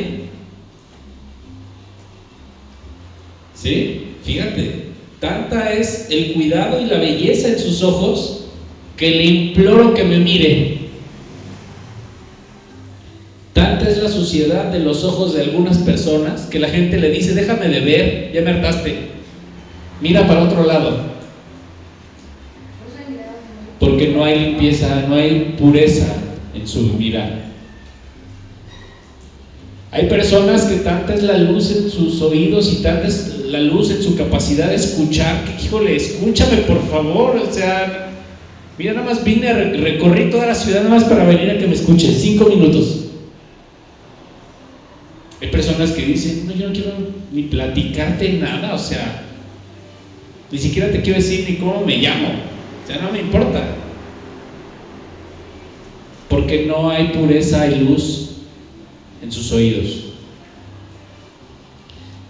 [3.54, 3.88] ¿Sí?
[4.22, 4.70] Fíjate,
[5.18, 8.34] tanta es el cuidado y la belleza en sus ojos
[8.98, 10.85] que le imploro que me mire.
[13.56, 17.32] Tanta es la suciedad de los ojos de algunas personas que la gente le dice,
[17.32, 18.98] déjame de ver, ya me hartaste,
[20.02, 20.98] mira para otro lado.
[23.80, 26.04] Porque no hay limpieza, no hay pureza
[26.52, 27.46] en su mirada.
[29.90, 33.90] Hay personas que tanta es la luz en sus oídos y tanta es la luz
[33.90, 38.10] en su capacidad de escuchar, que híjole, escúchame por favor, o sea,
[38.76, 41.66] mira, nada más vine, a recorrer toda la ciudad nada más para venir a que
[41.66, 43.05] me escuche, cinco minutos.
[45.40, 46.92] Hay personas que dicen, no, yo no quiero
[47.32, 49.22] ni platicarte nada, o sea,
[50.50, 53.62] ni siquiera te quiero decir ni cómo me llamo, o sea, no me importa.
[56.30, 58.28] Porque no hay pureza y luz
[59.22, 60.00] en sus oídos.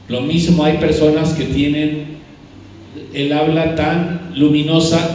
[0.08, 2.06] Lo mismo hay personas que tienen
[3.14, 5.08] el habla tan luminosa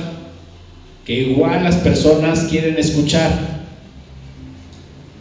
[1.06, 3.32] que igual las personas quieren escuchar,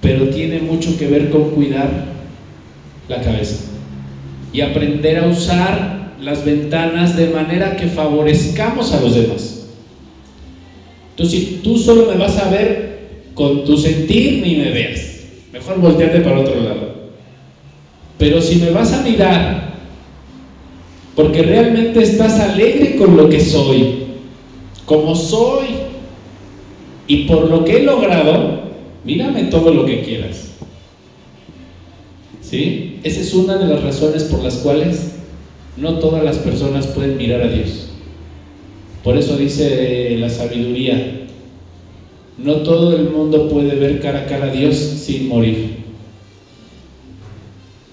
[0.01, 2.20] pero tiene mucho que ver con cuidar
[3.11, 3.57] la cabeza
[4.53, 9.67] y aprender a usar las ventanas de manera que favorezcamos a los demás.
[11.11, 13.01] Entonces, si tú solo me vas a ver
[13.35, 15.21] con tu sentir, ni me veas.
[15.53, 17.11] Mejor volteate para otro lado.
[18.17, 19.75] Pero si me vas a mirar,
[21.17, 24.05] porque realmente estás alegre con lo que soy,
[24.87, 25.67] como soy,
[27.07, 28.71] Y por lo que he logrado,
[29.05, 30.50] mírame todo lo que quieras.
[32.51, 32.99] ¿Sí?
[33.05, 35.13] Esa es una de las razones por las cuales
[35.77, 37.91] no todas las personas pueden mirar a Dios.
[39.05, 41.27] Por eso dice la sabiduría,
[42.39, 45.77] no todo el mundo puede ver cara a cara a Dios sin morir.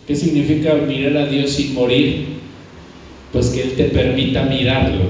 [0.07, 2.25] ¿Qué significa mirar a Dios sin morir?
[3.31, 5.05] Pues que Él te permita mirarlo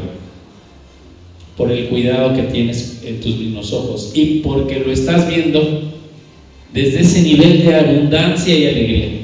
[1.55, 5.93] por el cuidado que tienes en tus mismos ojos y porque lo estás viendo
[6.73, 9.16] desde ese nivel de abundancia y alegría.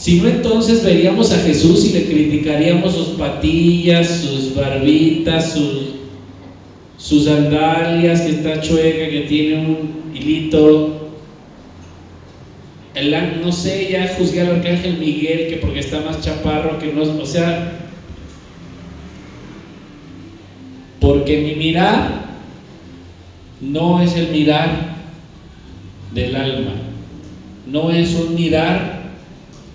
[0.00, 5.90] Si no, entonces veríamos a Jesús y le criticaríamos sus patillas, sus barbitas, sus,
[6.96, 11.12] sus sandalias, que está chueca, que tiene un hilito,
[12.94, 17.02] el, no sé, ya juzgué al arcángel Miguel que porque está más chaparro que no,
[17.02, 17.90] o sea,
[20.98, 22.24] porque mi mirar
[23.60, 24.96] no es el mirar
[26.14, 26.72] del alma,
[27.66, 28.99] no es un mirar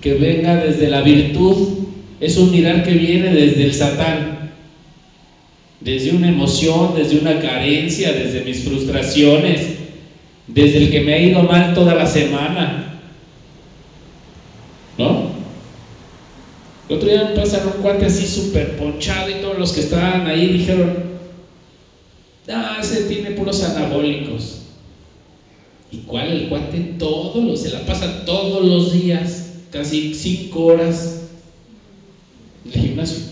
[0.06, 1.88] que venga desde la virtud,
[2.20, 4.51] es un mirar que viene desde el satán,
[5.80, 9.80] desde una emoción, desde una carencia, desde mis frustraciones,
[10.45, 12.99] desde el que me ha ido mal toda la semana,
[14.99, 15.24] ¿no?
[16.88, 20.28] El otro día me pasaron un cuate así súper ponchado y todos los que estaban
[20.28, 20.99] ahí dijeron,
[22.47, 24.60] ah, ese tiene puros anabólicos.
[25.91, 26.93] ¿Y cuál el cuate?
[26.99, 29.45] Todo lo, se la pasa todos los días,
[29.76, 31.28] casi cinco horas
[32.65, 33.23] en el gimnasio.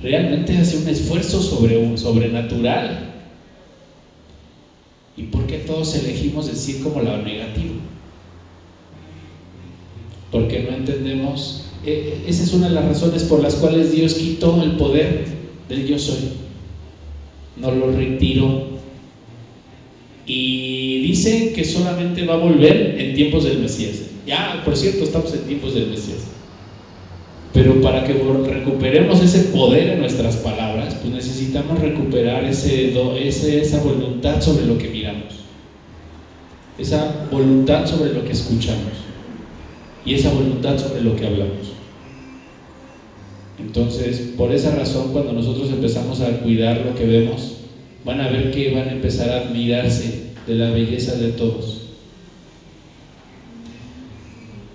[0.00, 3.12] Realmente hace un esfuerzo sobre, sobrenatural.
[5.16, 7.74] ¿Y por qué todos elegimos decir como la negativo?
[10.34, 11.66] porque no entendemos.
[11.86, 15.26] E, e, esa es una de las razones por las cuales Dios quitó el poder
[15.68, 16.30] del yo soy.
[17.56, 18.74] No lo retiró.
[20.26, 24.13] Y dicen que solamente va a volver en tiempos del Mesías.
[24.26, 26.24] Ya, por cierto, estamos en tiempos del Mesías.
[27.52, 32.92] Pero para que recuperemos ese poder en nuestras palabras, pues necesitamos recuperar ese,
[33.60, 35.34] esa voluntad sobre lo que miramos.
[36.78, 38.92] Esa voluntad sobre lo que escuchamos
[40.04, 41.72] y esa voluntad sobre lo que hablamos.
[43.60, 47.58] Entonces, por esa razón, cuando nosotros empezamos a cuidar lo que vemos,
[48.04, 51.83] van a ver que van a empezar a admirarse de la belleza de todos.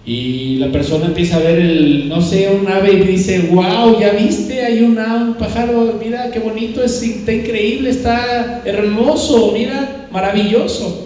[0.05, 4.11] Y la persona empieza a ver el, no sé, un ave y dice, wow, ya
[4.13, 11.05] viste, hay una, un pájaro, mira qué bonito, es, está increíble, está hermoso, mira, maravilloso.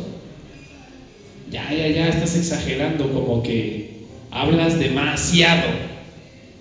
[1.52, 3.94] Ya, ya, ya, estás exagerando, como que
[4.32, 5.70] hablas demasiado.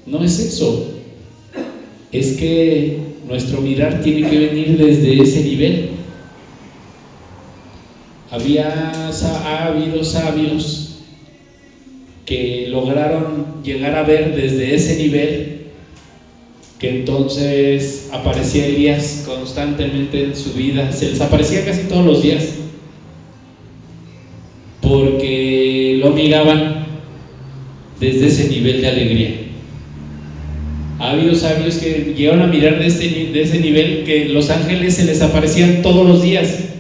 [0.07, 0.85] No es eso.
[2.11, 5.91] Es que nuestro mirar tiene que venir desde ese nivel.
[8.31, 10.82] Había, ha habido sabios
[12.25, 15.63] que lograron llegar a ver desde ese nivel
[16.83, 22.55] que entonces aparecía Elías constantemente en su vida, se les aparecía casi todos los días,
[24.81, 26.87] porque lo miraban
[28.01, 29.31] desde ese nivel de alegría.
[30.99, 34.95] Ha habido sabios que llegaron a mirar de, este, de ese nivel que los ángeles
[34.95, 36.72] se les aparecían todos los días.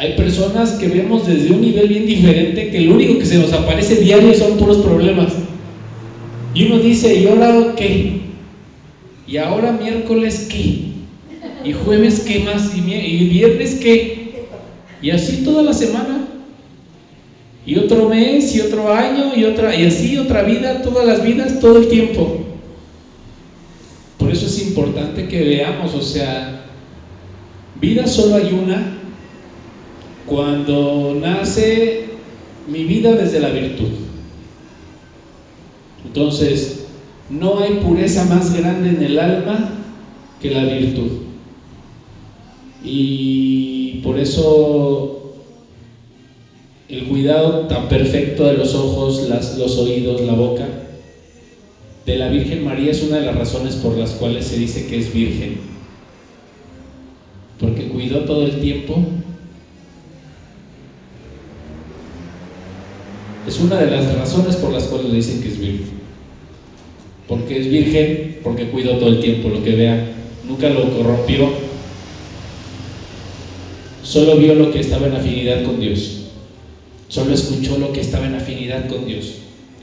[0.00, 3.52] Hay personas que vemos desde un nivel bien diferente que lo único que se nos
[3.52, 5.34] aparece diario son puros problemas.
[6.54, 8.20] Y uno dice, ¿y ahora qué?
[9.28, 10.84] ¿Y ahora miércoles qué?
[11.66, 12.74] ¿Y jueves qué más?
[12.74, 12.80] ¿Y,
[13.26, 14.46] viernes qué?
[15.02, 16.28] Y así toda la semana
[17.66, 21.60] y otro mes y otro año y otra y así otra vida, todas las vidas,
[21.60, 22.38] todo el tiempo.
[24.16, 26.64] Por eso es importante que veamos, o sea,
[27.78, 28.99] vida solo hay una
[30.30, 32.04] cuando nace
[32.68, 33.88] mi vida desde la virtud.
[36.06, 36.86] Entonces,
[37.30, 39.66] no hay pureza más grande en el alma
[40.40, 41.10] que la virtud.
[42.84, 45.16] Y por eso
[46.88, 50.70] el cuidado tan perfecto de los ojos, los oídos, la boca,
[52.06, 54.96] de la Virgen María es una de las razones por las cuales se dice que
[54.96, 55.50] es virgen.
[57.58, 59.02] Porque cuidó todo el tiempo.
[63.46, 66.00] Es una de las razones por las cuales le dicen que es virgen.
[67.28, 70.14] Porque es virgen, porque cuidó todo el tiempo lo que vea.
[70.48, 71.48] Nunca lo corrompió.
[74.02, 76.26] Solo vio lo que estaba en afinidad con Dios.
[77.08, 79.34] Solo escuchó lo que estaba en afinidad con Dios.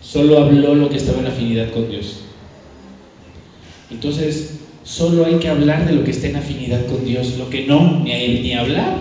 [0.02, 2.18] Solo habló lo que estaba en afinidad con Dios.
[3.90, 7.62] Entonces, Solo hay que hablar de lo que esté en afinidad con Dios, lo que
[7.62, 8.94] no, ni, hay, ni hablar.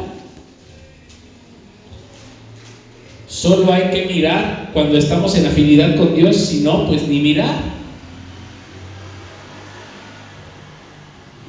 [3.46, 7.54] Solo hay que mirar cuando estamos en afinidad con Dios, si no, pues ni mirar.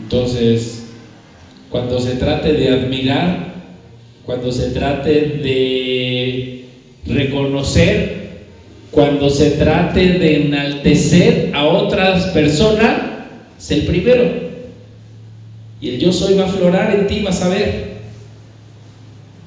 [0.03, 0.83] Entonces,
[1.71, 3.47] cuando se trate de admirar,
[4.27, 6.65] cuando se trate de
[7.07, 8.43] reconocer,
[8.91, 12.93] cuando se trate de enaltecer a otras personas,
[13.57, 14.29] es el primero.
[15.81, 17.86] Y el yo soy va a aflorar en ti, vas a ver.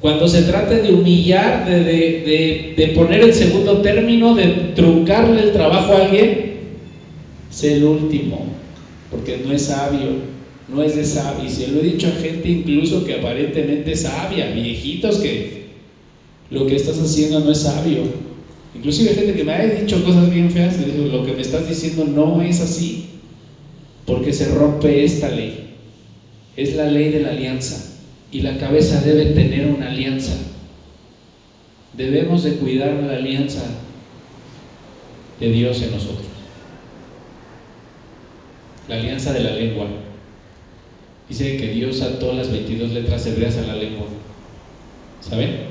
[0.00, 6.06] Cuando se trate de humillar, de, poner en segundo término, de truncarle el trabajo a
[6.06, 6.52] alguien,
[7.50, 8.46] es el último,
[9.10, 10.08] porque no es sabio,
[10.72, 11.44] no es de sabio.
[11.44, 15.64] Y se lo he dicho a gente incluso que aparentemente es sabia, viejitos que
[16.48, 18.00] lo que estás haciendo no es sabio.
[18.74, 22.40] Inclusive gente que me ha dicho cosas bien feas, lo que me estás diciendo no
[22.40, 23.04] es así,
[24.06, 25.74] porque se rompe esta ley.
[26.56, 27.89] Es la ley de la alianza
[28.32, 30.34] y la cabeza debe tener una alianza.
[31.96, 33.62] Debemos de cuidar la alianza
[35.40, 36.26] de Dios en nosotros.
[38.88, 39.86] La alianza de la lengua.
[41.28, 44.06] Dice que Dios ató las 22 letras hebreas a la lengua.
[45.20, 45.70] ¿Saben?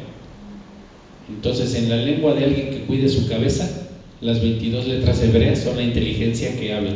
[1.29, 3.69] Entonces, en la lengua de alguien que cuide su cabeza,
[4.21, 6.93] las 22 letras hebreas son la inteligencia que habla.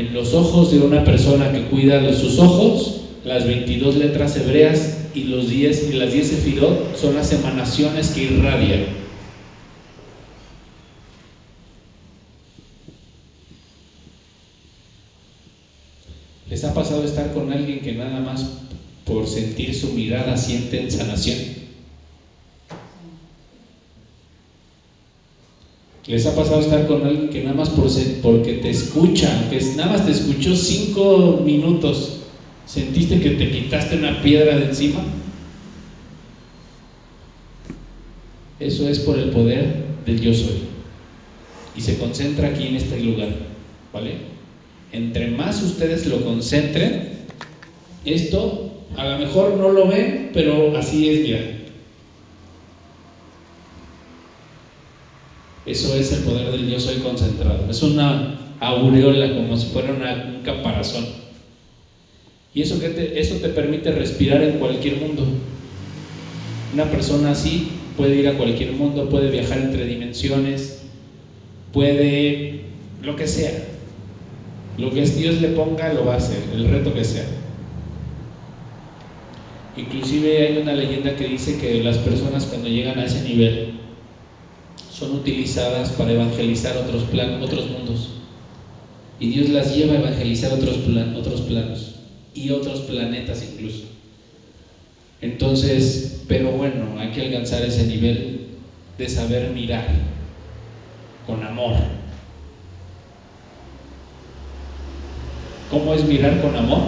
[0.00, 5.10] En los ojos de una persona que cuida de sus ojos, las 22 letras hebreas
[5.14, 8.80] y, los 10, y las 10 sefirot son las emanaciones que irradian.
[16.48, 18.46] ¿Les ha pasado estar con alguien que nada más
[19.04, 21.59] por sentir su mirada siente en sanación?
[26.06, 27.88] ¿Les ha pasado estar con alguien que nada más por
[28.22, 32.20] porque te escucha, que nada más te escuchó cinco minutos,
[32.66, 35.04] sentiste que te quitaste una piedra de encima?
[38.58, 40.64] Eso es por el poder del yo soy.
[41.76, 43.34] Y se concentra aquí en este lugar,
[43.92, 44.16] ¿vale?
[44.92, 47.10] Entre más ustedes lo concentren,
[48.04, 51.59] esto a lo mejor no lo ven, pero así es, mira.
[55.66, 57.68] Eso es el poder del yo soy concentrado.
[57.68, 61.06] Es una aureola, como si fuera un caparazón.
[62.54, 65.24] Y eso, te, eso te permite respirar en cualquier mundo.
[66.72, 70.82] Una persona así puede ir a cualquier mundo, puede viajar entre dimensiones,
[71.72, 72.60] puede
[73.02, 73.52] lo que sea.
[74.78, 77.26] Lo que Dios le ponga lo va a hacer, el reto que sea.
[79.76, 83.79] Inclusive hay una leyenda que dice que las personas cuando llegan a ese nivel
[85.00, 88.10] son utilizadas para evangelizar otros, plan, otros mundos.
[89.18, 90.78] Y Dios las lleva a evangelizar otros,
[91.14, 91.94] otros planos
[92.34, 93.86] y otros planetas incluso.
[95.22, 98.40] Entonces, pero bueno, hay que alcanzar ese nivel
[98.98, 99.86] de saber mirar
[101.26, 101.76] con amor.
[105.70, 106.82] ¿Cómo es mirar con amor?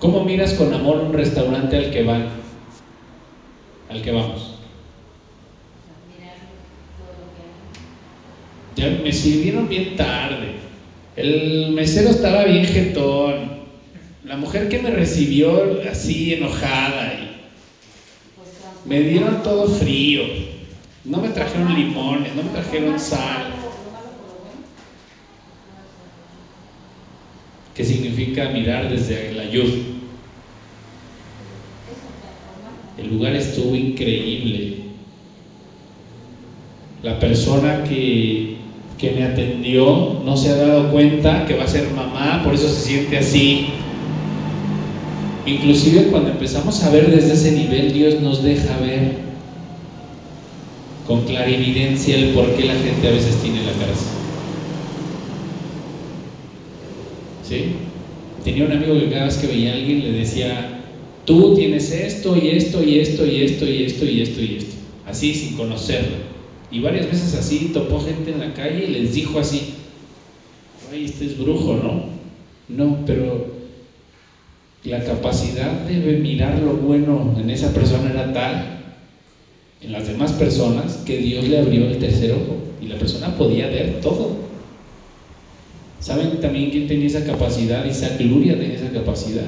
[0.00, 2.45] ¿Cómo miras con amor un restaurante al que van?
[3.88, 4.52] Al que vamos.
[8.76, 10.60] Ya me sirvieron bien tarde.
[11.16, 13.66] El mesero estaba bien jetón.
[14.24, 20.22] La mujer que me recibió así enojada y me dieron todo frío.
[21.04, 23.54] No me trajeron limones, no me trajeron sal.
[27.74, 29.95] ¿Qué significa mirar desde la ayuda?
[32.98, 34.74] El lugar estuvo increíble.
[37.02, 38.56] La persona que,
[38.98, 42.68] que me atendió no se ha dado cuenta que va a ser mamá, por eso
[42.68, 43.66] se siente así.
[45.46, 49.26] Inclusive cuando empezamos a ver desde ese nivel, Dios nos deja ver
[51.06, 53.92] con clarividencia el por qué la gente a veces tiene la cara.
[57.48, 57.66] ¿Sí?
[58.42, 60.75] Tenía un amigo que cada vez que veía a alguien le decía,
[61.26, 64.74] tú tienes esto y esto y esto y esto y esto y esto y esto,
[65.06, 66.16] así sin conocerlo.
[66.70, 69.74] Y varias veces así topó gente en la calle y les dijo así,
[70.90, 72.04] ay, este es brujo, ¿no?
[72.68, 73.54] No, pero
[74.84, 78.76] la capacidad de mirar lo bueno en esa persona era tal,
[79.80, 83.66] en las demás personas, que Dios le abrió el tercer ojo y la persona podía
[83.66, 84.46] ver todo.
[86.00, 87.84] ¿Saben también quién tenía esa capacidad?
[87.84, 89.46] Isaac Luria tenía esa capacidad.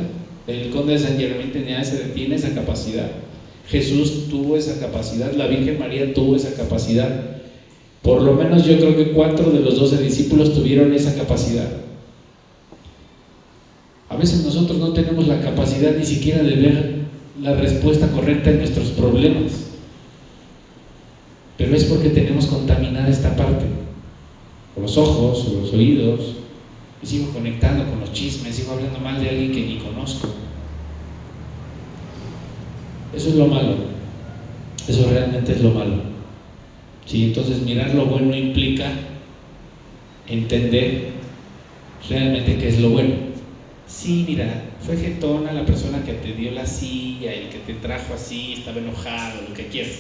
[0.49, 1.82] El conde de San Germán tenía
[2.14, 3.11] tiene esa capacidad.
[3.68, 7.38] Jesús tuvo esa capacidad, la Virgen María tuvo esa capacidad.
[8.01, 11.68] Por lo menos yo creo que cuatro de los doce discípulos tuvieron esa capacidad.
[14.09, 16.94] A veces nosotros no tenemos la capacidad ni siquiera de ver
[17.42, 19.66] la respuesta correcta en nuestros problemas.
[21.59, 23.66] Pero es porque tenemos contaminada esta parte.
[24.80, 26.36] Los ojos, los oídos.
[27.03, 30.28] Me sigo conectando con los chismes, sigo hablando mal de alguien que ni conozco.
[33.14, 33.76] Eso es lo malo.
[34.86, 36.03] Eso realmente es lo malo.
[37.07, 37.24] ¿Sí?
[37.24, 38.92] Entonces mirar lo bueno implica
[40.28, 40.90] entender
[42.09, 43.14] realmente qué es lo bueno.
[43.86, 48.12] Sí, mira, fue getona la persona que te dio la silla, el que te trajo
[48.14, 49.99] así, estaba enojado, lo que quieras.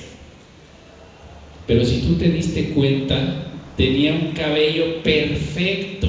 [1.66, 3.36] Pero si tú te diste cuenta,
[3.76, 6.08] tenía un cabello perfecto.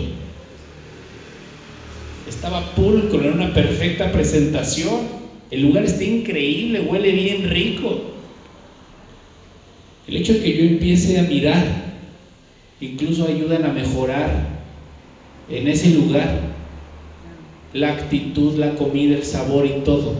[2.29, 5.01] Estaba pulcro, en una perfecta presentación.
[5.49, 7.99] El lugar está increíble, huele bien rico.
[10.07, 11.65] El hecho de que yo empiece a mirar,
[12.79, 14.29] incluso ayudan a mejorar
[15.49, 16.29] en ese lugar
[17.73, 20.13] la actitud, la comida, el sabor y todo.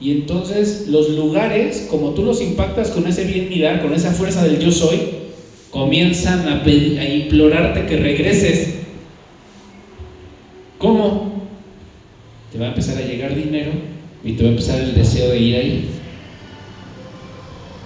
[0.00, 4.44] Y entonces los lugares, como tú los impactas con ese bien mirar, con esa fuerza
[4.44, 5.00] del yo soy,
[5.70, 6.62] comienzan a
[7.04, 8.81] implorarte que regreses.
[10.82, 11.48] ¿Cómo?
[12.50, 13.70] Te va a empezar a llegar dinero
[14.24, 15.88] y te va a empezar el deseo de ir ahí.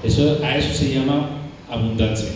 [0.03, 1.29] Eso, a eso se llama
[1.71, 2.31] abundancia.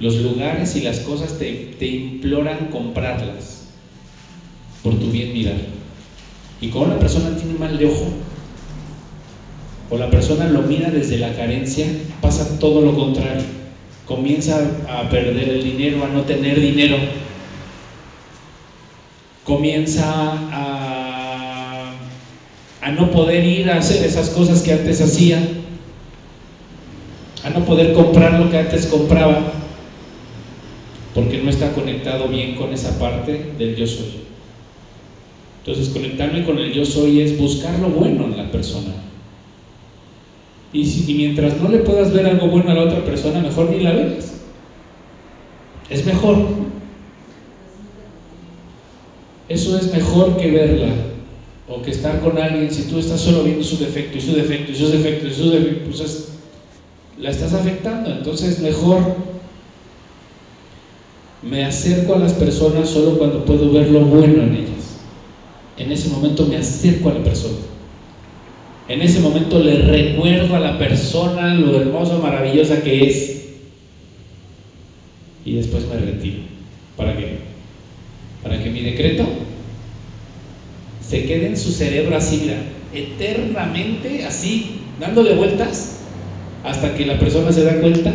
[0.00, 3.68] Los lugares y las cosas te, te imploran comprarlas
[4.82, 5.56] por tu bien mirar.
[6.60, 8.06] Y cuando una persona tiene mal de ojo,
[9.90, 11.86] o la persona lo mira desde la carencia,
[12.20, 13.44] pasa todo lo contrario.
[14.06, 16.96] Comienza a perder el dinero, a no tener dinero.
[19.44, 21.92] Comienza a,
[22.92, 25.46] no poder ir a hacer esas cosas que antes hacía.
[27.44, 29.44] A no poder comprar lo que antes compraba
[31.14, 34.06] porque no está conectado bien con esa parte del yo soy.
[35.60, 38.92] Entonces, conectarme con el yo soy es buscar lo bueno en la persona.
[40.72, 43.80] Y, si, mientras no le puedas ver algo bueno a la otra persona, mejor ni
[43.80, 44.34] la veas.
[45.88, 46.36] Es mejor.
[49.48, 50.94] Eso es mejor que verla
[51.68, 54.72] o que estar con alguien si tú estás solo viendo su defecto y su defecto
[54.72, 56.28] y sus defectos y sus defectos, pues
[57.18, 58.10] la estás afectando.
[58.10, 59.16] Entonces, mejor
[61.42, 64.96] me acerco a las personas solo cuando puedo ver lo bueno en ellas.
[65.76, 67.58] En ese momento me acerco a la persona.
[68.88, 73.44] En ese momento le recuerdo a la persona lo hermosa, maravillosa que es.
[75.44, 76.38] Y después me retiro.
[76.96, 77.53] ¿Para qué?
[78.44, 79.26] Para que mi decreto
[81.00, 82.48] se quede en su cerebro así,
[82.94, 85.98] eternamente así, dándole vueltas
[86.62, 88.12] hasta que la persona se da cuenta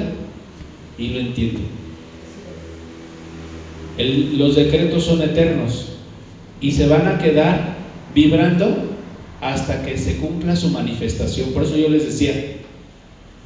[0.97, 1.79] y lo entiende
[4.05, 5.87] los decretos son eternos
[6.61, 7.75] y se van a quedar
[8.15, 8.89] vibrando
[9.41, 11.49] hasta que se cumpla su manifestación.
[11.51, 12.33] Por eso yo les decía,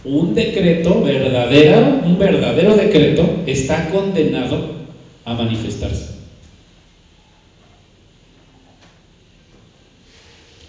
[0.05, 4.73] un decreto verdadero, un verdadero decreto está condenado
[5.25, 6.22] a manifestarse.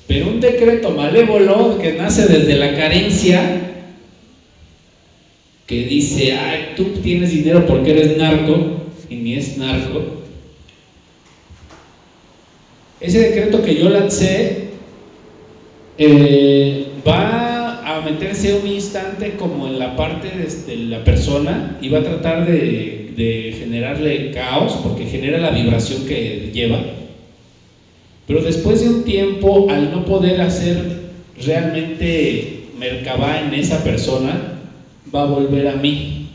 [0.06, 3.40] Pero un decreto malévolo que nace desde la carencia,
[5.66, 8.54] que dice, ay, tú tienes dinero porque eres narco,
[9.08, 10.02] y ni es narco.
[13.00, 14.68] Ese decreto que yo lancé
[15.96, 21.98] eh, va a meterse un instante como en la parte de, la persona y va
[21.98, 26.80] a tratar de, de generarle caos porque genera la vibración que lleva.
[28.26, 31.10] Pero después de un tiempo, al no poder hacer
[31.44, 34.60] realmente Merkabah en esa persona,
[35.14, 36.28] va a volver a mí.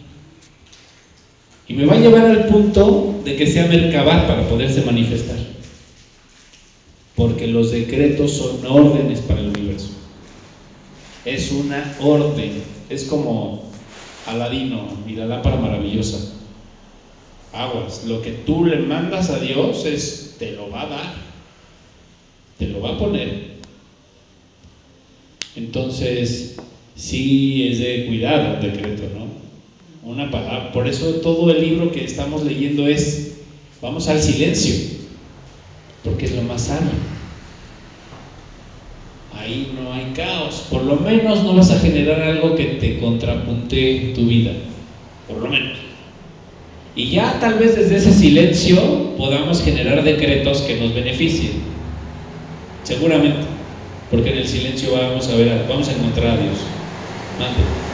[1.67, 5.37] Y me va a llevar al punto de que sea Merkabah para poderse manifestar.
[7.15, 9.89] Porque los decretos son órdenes para el universo.
[11.25, 12.63] Es una orden.
[12.89, 13.63] Es como
[14.25, 16.17] Aladino y la lámpara maravillosa.
[17.53, 18.05] Aguas.
[18.05, 21.28] Lo que tú le mandas a Dios es, te lo va a dar.
[22.59, 23.49] Te lo va a poner.
[25.55, 26.57] Entonces,
[26.95, 29.39] sí es de cuidado un decreto, ¿no?
[30.03, 30.71] una palabra.
[30.71, 33.37] Por eso todo el libro que estamos leyendo es,
[33.81, 34.73] vamos al silencio,
[36.03, 36.89] porque es lo más sabio.
[39.33, 44.11] Ahí no hay caos, por lo menos no vas a generar algo que te contrapunte
[44.15, 44.51] tu vida,
[45.27, 45.77] por lo menos.
[46.95, 51.51] Y ya tal vez desde ese silencio podamos generar decretos que nos beneficien,
[52.83, 53.45] Seguramente,
[54.09, 56.57] porque en el silencio vamos a ver, vamos a encontrar a Dios.
[57.37, 57.89] Mande.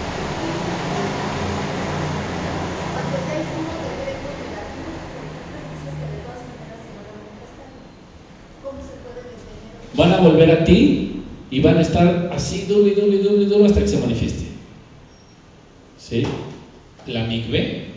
[9.96, 13.80] Van a volver a ti y van a estar así, duro y y y hasta
[13.80, 14.46] que se manifieste.
[15.98, 16.24] ¿Sí?
[17.08, 17.88] La migbe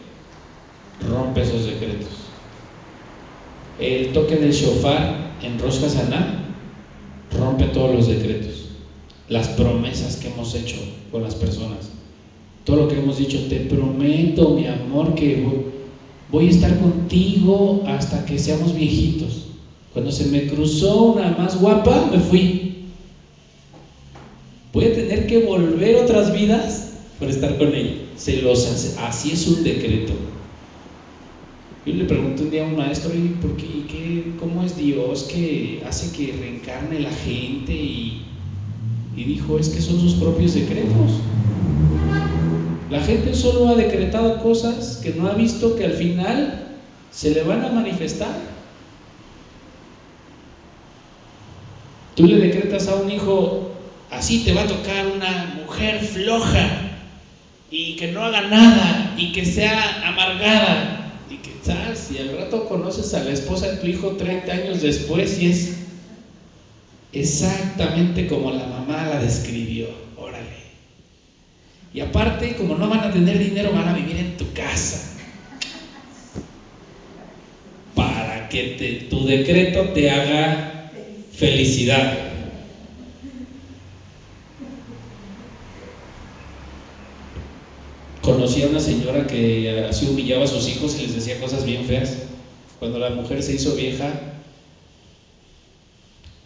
[1.08, 2.08] rompe esos decretos.
[3.80, 6.47] El toque del shofar en Rosh Hashanah
[7.32, 8.68] rompe todos los decretos,
[9.28, 10.76] las promesas que hemos hecho
[11.10, 11.90] con las personas.
[12.64, 15.36] Todo lo que hemos dicho, te prometo, mi amor, que
[16.30, 19.46] voy, a estar contigo hasta que seamos viejitos.
[19.92, 22.74] Cuando se me cruzó una más guapa, me fui.
[24.72, 26.84] Voy a tener que volver otras vidas
[27.18, 27.94] para estar con ella.
[28.16, 30.14] Se los hace, así es un decreto.
[31.88, 34.76] Yo le pregunté un día a un maestro, ¿y por qué, y qué, cómo es
[34.76, 37.72] Dios que hace que reencarne la gente?
[37.72, 38.24] Y,
[39.16, 41.12] y dijo, es que son sus propios decretos.
[42.90, 46.76] La gente solo ha decretado cosas que no ha visto que al final
[47.10, 48.38] se le van a manifestar.
[52.16, 53.70] Tú le decretas a un hijo,
[54.10, 56.68] así te va a tocar una mujer floja
[57.70, 60.97] y que no haga nada y que sea amargada.
[61.30, 64.82] Y que tal, si al rato conoces a la esposa de tu hijo 30 años
[64.82, 65.72] después y es
[67.12, 70.68] exactamente como la mamá la describió, órale.
[71.92, 75.00] Y aparte, como no van a tener dinero, van a vivir en tu casa.
[77.94, 80.90] Para que te, tu decreto te haga
[81.32, 82.27] felicidad.
[88.28, 91.86] Conocí a una señora que así humillaba a sus hijos y les decía cosas bien
[91.86, 92.24] feas.
[92.78, 94.12] Cuando la mujer se hizo vieja,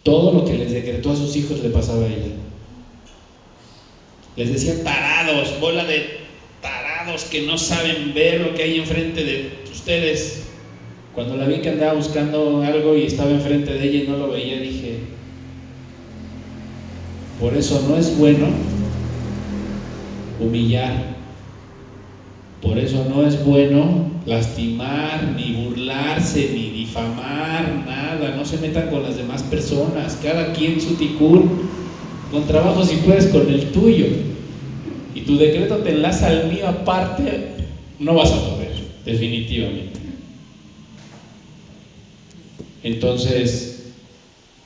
[0.01, 2.31] todo lo que les decretó a sus hijos le pasaba a ella.
[4.37, 6.21] Les decía tarados, bola de
[6.61, 10.43] tarados que no saben ver lo que hay enfrente de ustedes.
[11.13, 14.29] Cuando la vi que andaba buscando algo y estaba enfrente de ella y no lo
[14.29, 14.99] veía, dije,
[17.41, 18.47] por eso no es bueno
[20.39, 21.22] humillar.
[22.63, 28.37] Por eso no es bueno lastimar, ni burlarse, ni difamar, nada.
[28.37, 30.17] No se metan con las demás personas.
[30.23, 31.69] Cada quien su ticún.
[32.31, 34.07] Con trabajo si puedes con el tuyo.
[35.13, 37.51] Y tu decreto te enlaza al mío aparte,
[37.99, 38.71] no vas a poder,
[39.05, 39.99] definitivamente.
[42.81, 43.91] Entonces,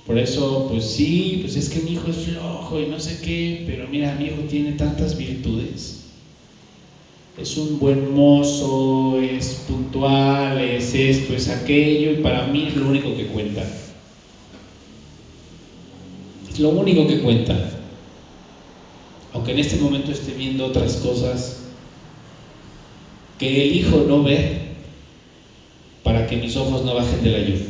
[0.05, 3.63] por eso, pues sí, pues es que mi hijo es flojo y no sé qué,
[3.67, 6.06] pero mira, mi hijo tiene tantas virtudes.
[7.37, 12.87] Es un buen mozo, es puntual, es esto, es aquello, y para mí es lo
[12.87, 13.63] único que cuenta.
[16.51, 17.55] Es lo único que cuenta.
[19.33, 21.61] Aunque en este momento esté viendo otras cosas
[23.37, 24.61] que elijo no ver
[26.03, 27.67] para que mis ojos no bajen de la lluvia.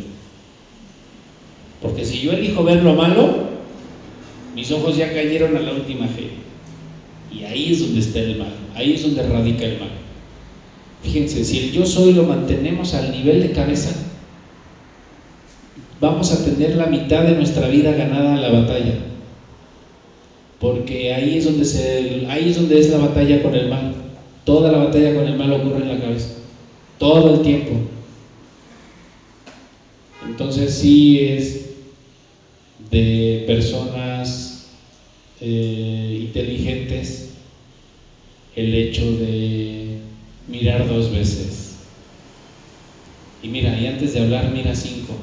[1.82, 3.50] Porque si yo elijo ver lo malo,
[4.56, 6.30] mis ojos ya cayeron a la última G.
[7.36, 9.90] Y ahí es donde está el mal, ahí es donde radica el mal.
[11.04, 13.90] Fíjense, si el yo soy lo mantenemos al nivel de cabeza,
[16.00, 18.94] vamos a tener la mitad de nuestra vida ganada en la batalla.
[20.60, 22.26] Porque ahí es donde se,
[22.80, 23.94] es la batalla con el mal.
[24.44, 26.30] Toda la batalla con el mal ocurre en la cabeza.
[26.98, 27.74] Todo el tiempo.
[30.26, 31.68] Entonces sí es
[32.90, 34.70] de personas
[35.42, 37.37] eh, inteligentes
[38.58, 39.86] el hecho de
[40.48, 41.76] mirar dos veces.
[43.44, 45.14] Y mira, y antes de hablar, mira cinco.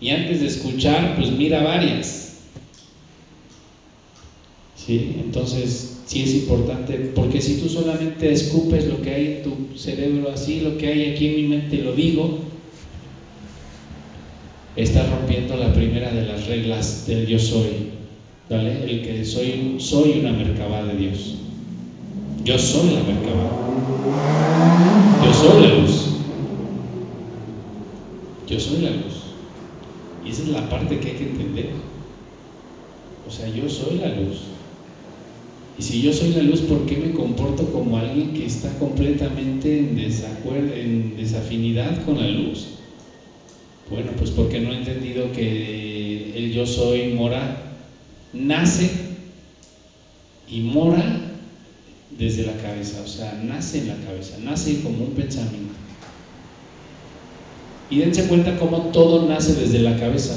[0.00, 2.34] Y antes de escuchar, pues mira varias.
[4.76, 5.16] ¿Sí?
[5.18, 10.30] Entonces, sí es importante, porque si tú solamente escupes lo que hay en tu cerebro,
[10.30, 12.38] así, lo que hay aquí en mi mente, lo digo,
[14.76, 17.97] estás rompiendo la primera de las reglas del yo soy,
[18.48, 18.84] ¿vale?
[18.84, 21.36] El que soy, soy una mercabá de Dios.
[22.44, 23.50] Yo soy la mercabá.
[25.22, 26.06] Yo soy la luz.
[28.48, 29.14] Yo soy la luz.
[30.24, 31.70] Y esa es la parte que hay que entender.
[33.28, 34.38] O sea, yo soy la luz.
[35.78, 39.78] Y si yo soy la luz, ¿por qué me comporto como alguien que está completamente
[39.78, 42.66] en desacuerdo, en desafinidad con la luz?
[43.90, 47.67] Bueno, pues porque no he entendido que el yo soy mora
[48.32, 48.90] nace
[50.48, 51.20] y mora
[52.18, 55.74] desde la cabeza, o sea, nace en la cabeza, nace como un pensamiento.
[57.90, 60.34] Y dense cuenta cómo todo nace desde la cabeza.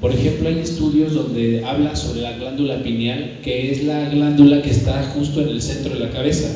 [0.00, 4.70] Por ejemplo, hay estudios donde habla sobre la glándula pineal, que es la glándula que
[4.70, 6.48] está justo en el centro de la cabeza.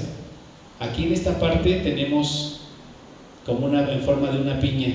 [0.80, 2.60] Aquí en esta parte tenemos
[3.44, 4.94] como una en forma de una piña.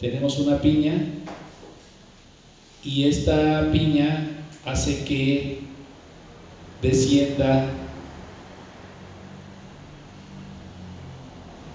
[0.00, 0.94] tenemos una piña
[2.88, 5.60] y esta piña hace que
[6.80, 7.70] descienda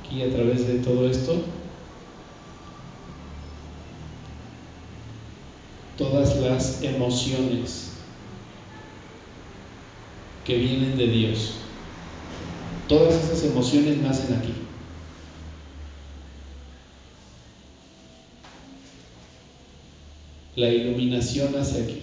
[0.01, 1.39] aquí a través de todo esto
[5.99, 7.91] todas las emociones
[10.47, 11.53] que vienen de Dios.
[12.87, 14.62] Todas esas emociones nacen aquí.
[20.55, 22.01] La iluminación nace aquí.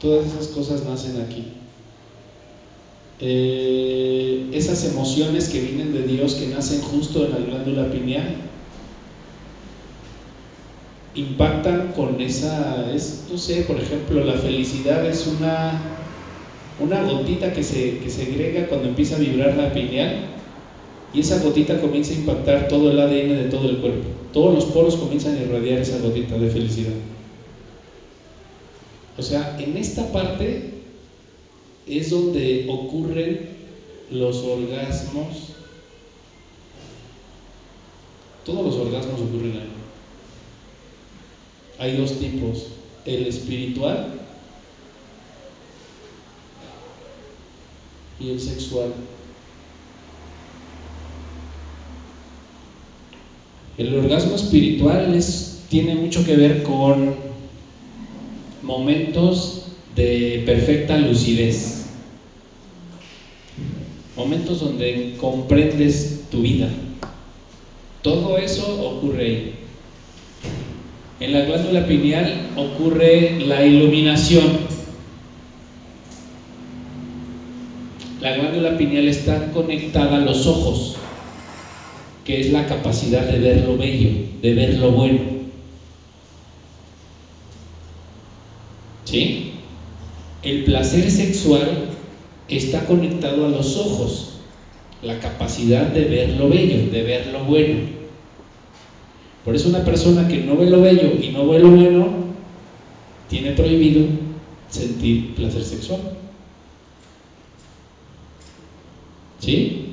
[0.00, 1.44] Todas esas cosas nacen aquí.
[3.20, 8.36] Eh, esas emociones que vienen de Dios, que nacen justo en la glándula pineal,
[11.14, 15.80] impactan con esa, es, no sé, por ejemplo, la felicidad es una,
[16.80, 20.16] una gotita que se, que cuando empieza a vibrar la pineal
[21.12, 24.17] y esa gotita comienza a impactar todo el ADN de todo el cuerpo.
[24.38, 26.94] Todos los poros comienzan a irradiar esa gotita de felicidad.
[29.18, 30.74] O sea, en esta parte
[31.88, 33.48] es donde ocurren
[34.12, 35.54] los orgasmos.
[38.46, 39.70] Todos los orgasmos ocurren ahí.
[41.80, 42.68] Hay dos tipos,
[43.06, 44.20] el espiritual
[48.20, 48.92] y el sexual.
[53.78, 57.14] El orgasmo espiritual es, tiene mucho que ver con
[58.60, 61.86] momentos de perfecta lucidez,
[64.16, 66.68] momentos donde comprendes tu vida.
[68.02, 69.54] Todo eso ocurre ahí.
[71.20, 74.58] En la glándula pineal ocurre la iluminación.
[78.20, 80.97] La glándula pineal está conectada a los ojos,
[82.28, 84.10] que es la capacidad de ver lo bello,
[84.42, 85.20] de ver lo bueno.
[89.06, 89.52] ¿Sí?
[90.42, 91.88] El placer sexual
[92.46, 94.40] está conectado a los ojos,
[95.02, 97.78] la capacidad de ver lo bello, de ver lo bueno.
[99.42, 102.08] Por eso una persona que no ve lo bello y no ve lo bueno,
[103.30, 104.04] tiene prohibido
[104.68, 106.00] sentir placer sexual.
[109.40, 109.87] ¿Sí?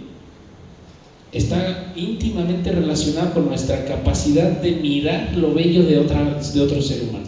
[1.35, 7.09] Está íntimamente relacionado con nuestra capacidad de mirar lo bello de, otra, de otro ser
[7.09, 7.27] humano.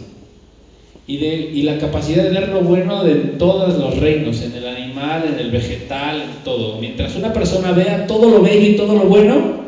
[1.06, 4.66] Y, de, y la capacidad de ver lo bueno de todos los reinos, en el
[4.66, 6.80] animal, en el vegetal, en todo.
[6.80, 9.58] Mientras una persona vea todo lo bello y todo lo bueno,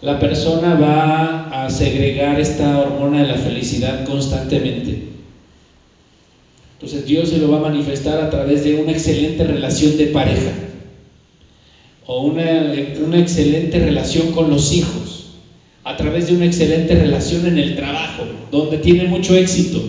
[0.00, 5.02] la persona va a segregar esta hormona de la felicidad constantemente.
[6.76, 10.69] Entonces Dios se lo va a manifestar a través de una excelente relación de pareja
[12.06, 12.72] o una,
[13.04, 15.26] una excelente relación con los hijos,
[15.84, 19.80] a través de una excelente relación en el trabajo, donde tiene mucho éxito,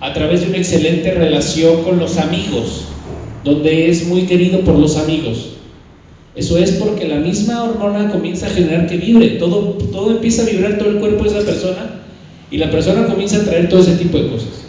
[0.00, 2.84] a través de una excelente relación con los amigos,
[3.44, 5.50] donde es muy querido por los amigos.
[6.34, 10.46] Eso es porque la misma hormona comienza a generar que vibre, todo, todo empieza a
[10.46, 12.02] vibrar todo el cuerpo de esa persona
[12.50, 14.64] y la persona comienza a traer todo ese tipo de cosas.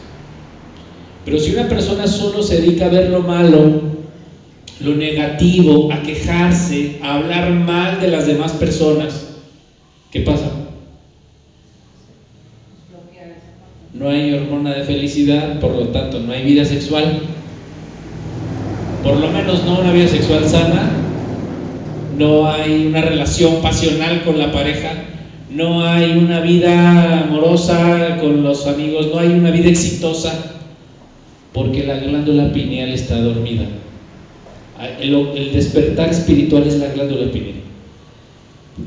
[1.24, 3.90] Pero si una persona solo se dedica a ver lo malo,
[4.84, 9.27] lo negativo, a quejarse, a hablar mal de las demás personas,
[10.11, 10.51] ¿qué pasa?
[13.93, 17.21] No hay hormona de felicidad, por lo tanto no hay vida sexual.
[19.03, 20.89] Por lo menos no una vida sexual sana,
[22.17, 24.93] no hay una relación pasional con la pareja,
[25.51, 30.53] no hay una vida amorosa con los amigos, no hay una vida exitosa,
[31.53, 33.65] porque la glándula pineal está dormida.
[34.99, 37.55] El, el despertar espiritual es la glándula pineal.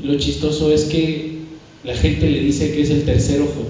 [0.03, 1.45] Lo chistoso es que
[1.83, 3.63] la gente le dice que es el tercer ojo.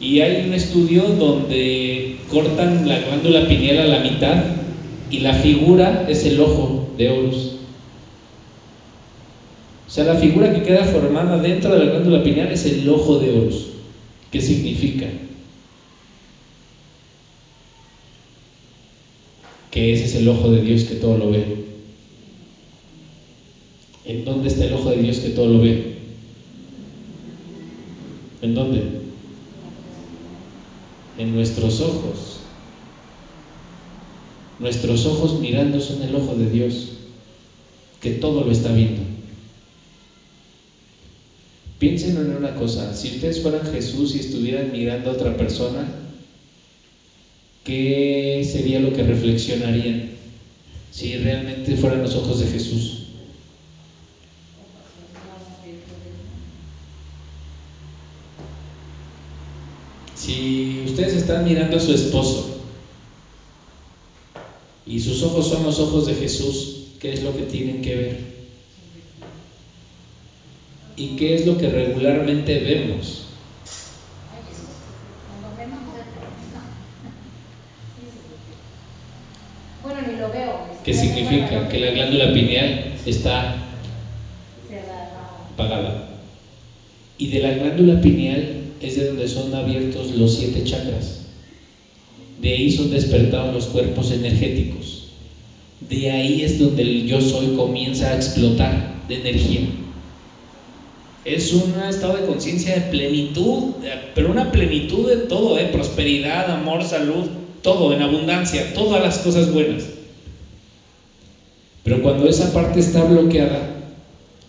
[0.00, 4.38] Y hay un estudio donde cortan la glándula pineal a la mitad
[5.10, 7.52] y la figura es el ojo de Horus.
[9.86, 13.18] O sea, la figura que queda formada dentro de la glándula pineal es el ojo
[13.18, 13.68] de Horus.
[14.30, 15.06] ¿Qué significa?
[19.76, 21.44] Que ese es el ojo de Dios que todo lo ve.
[24.06, 25.98] ¿En dónde está el ojo de Dios que todo lo ve?
[28.40, 28.80] ¿En dónde?
[31.18, 32.38] En nuestros ojos.
[34.60, 36.92] Nuestros ojos mirando son el ojo de Dios,
[38.00, 39.02] que todo lo está viendo.
[41.78, 46.05] Piensen en una cosa, si ustedes fueran Jesús y estuvieran mirando a otra persona,
[47.66, 50.08] ¿qué sería lo que reflexionarían
[50.92, 52.98] si realmente fueran los ojos de Jesús?
[60.14, 62.48] Si ustedes están mirando a su esposo
[64.86, 68.16] y sus ojos son los ojos de Jesús, ¿qué es lo que tienen que ver?
[70.96, 73.25] ¿Y qué es lo que regularmente vemos?
[80.92, 81.02] Lo veo.
[81.02, 81.68] Ni ¿Qué siquiera tengo el significa?
[81.68, 83.50] Que de la glándula pineal está
[85.52, 85.94] apagada.
[87.18, 91.20] Y de la glándula pineal es de donde son abiertos los siete chakras.
[92.36, 95.02] De ahí son despertados los cuerpos energéticos.
[95.80, 99.62] De ahí es donde el yo soy comienza a explotar de energía.
[101.24, 105.66] Es un estado de conciencia de plenitud, de- pero una plenitud en todo, ¿eh?
[105.66, 107.26] prosperidad, amor, salud,
[107.62, 109.90] todo, en abundancia, todas las cosas buenas.
[111.86, 113.60] Pero cuando esa parte está bloqueada,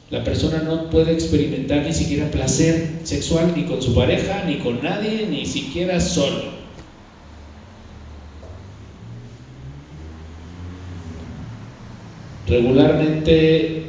[0.09, 4.81] la persona no puede experimentar ni siquiera placer sexual ni con su pareja, ni con
[4.81, 6.45] nadie, ni siquiera solo.
[12.47, 13.83] Regularmente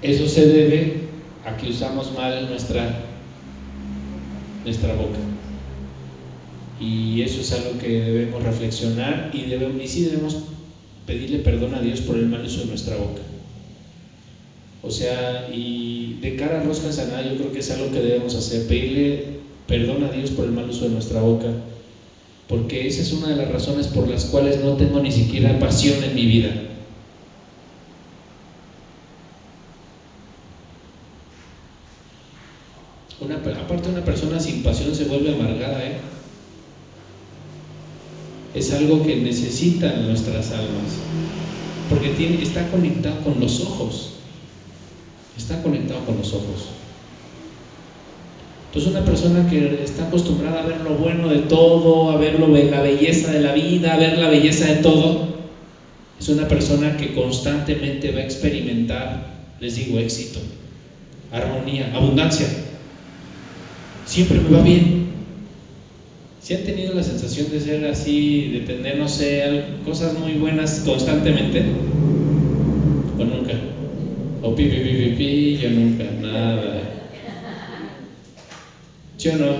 [0.00, 1.00] eso se debe
[1.44, 2.98] a que usamos mal nuestra,
[4.64, 5.18] nuestra boca.
[6.80, 10.53] Y eso es algo que debemos reflexionar y, debemos, debemos
[11.06, 13.22] pedirle perdón a Dios por el mal uso de nuestra boca.
[14.82, 18.34] O sea, y de cara a Rosca Sanada yo creo que es algo que debemos
[18.34, 21.48] hacer, pedirle perdón a Dios por el mal uso de nuestra boca,
[22.48, 26.04] porque esa es una de las razones por las cuales no tengo ni siquiera pasión
[26.04, 26.52] en mi vida.
[33.20, 35.94] Una, aparte una persona sin pasión se vuelve amargada, ¿eh?
[38.54, 40.98] Es algo que necesitan nuestras almas,
[41.90, 44.10] porque tiene, está conectado con los ojos,
[45.36, 46.68] está conectado con los ojos.
[48.68, 52.80] Entonces una persona que está acostumbrada a ver lo bueno de todo, a ver la
[52.80, 55.34] belleza de la vida, a ver la belleza de todo,
[56.18, 60.40] es una persona que constantemente va a experimentar, les digo, éxito,
[61.30, 62.46] armonía, abundancia.
[64.06, 65.03] Siempre me va bien.
[66.44, 70.82] Si han tenido la sensación de ser así, de tener, no sé, cosas muy buenas
[70.84, 71.62] constantemente?
[73.18, 73.56] ¿O nunca?
[74.42, 76.82] O pi, pi, pi, pi, pi, yo nunca, nada.
[79.16, 79.54] ¿Sí o no?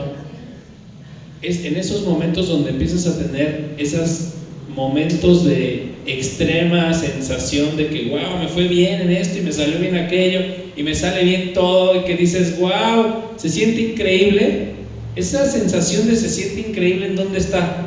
[1.41, 4.27] Es en esos momentos donde empiezas a tener esos
[4.69, 9.79] momentos de extrema sensación de que, wow, me fue bien en esto y me salió
[9.79, 10.43] bien aquello
[10.77, 14.74] y me sale bien todo y que dices, wow, se siente increíble.
[15.17, 17.87] Esa sensación de se siente increíble, ¿en dónde está?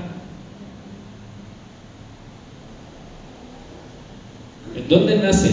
[4.75, 5.51] ¿En dónde nace?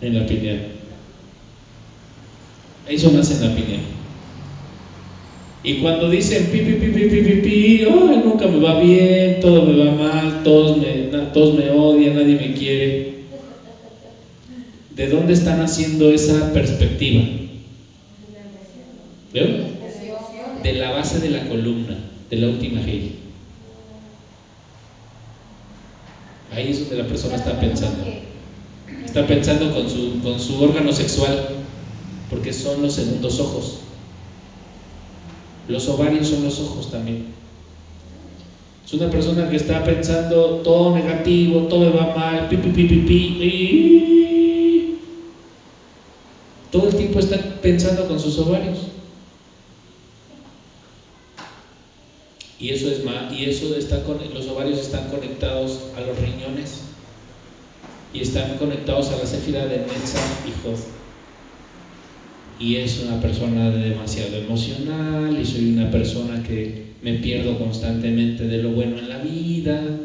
[0.00, 0.60] En la pineal.
[2.88, 3.80] Eso nace en la pineal.
[5.64, 9.40] Y cuando dicen pi, pi, pi, pi, pi, pi, pi, ay, nunca me va bien,
[9.40, 10.92] todo me va mal, todos me,
[11.32, 13.18] todos me odian, nadie me quiere.
[14.94, 17.20] ¿De dónde están haciendo esa perspectiva?
[19.32, 19.46] De la ¿Veo?
[19.46, 19.66] emoción,
[20.32, 20.48] ¿no?
[20.68, 21.96] De la base de la columna,
[22.28, 23.12] de la última G.
[26.52, 28.04] Ahí es donde la persona está pensando.
[29.02, 31.48] Está pensando con su, con su órgano sexual,
[32.28, 33.78] porque son los segundos ojos.
[35.68, 37.28] Los ovarios son los ojos también.
[38.84, 44.98] Es una persona que está pensando todo negativo, todo me va mal, pi, pi, pi,
[46.70, 48.88] Todo el tiempo está pensando con sus ovarios.
[52.60, 56.82] Y eso es más, y eso está con, los ovarios están conectados a los riñones
[58.12, 60.78] y están conectados a la céfira de Netzach y Jod.
[62.60, 68.48] Y es una persona de demasiado emocional y soy una persona que me pierdo constantemente
[68.48, 70.00] de lo bueno en la vida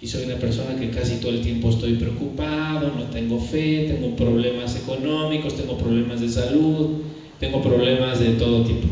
[0.00, 4.14] y soy una persona que casi todo el tiempo estoy preocupado, no tengo fe, tengo
[4.14, 7.00] problemas económicos, tengo problemas de salud,
[7.40, 8.86] tengo problemas de todo tipo.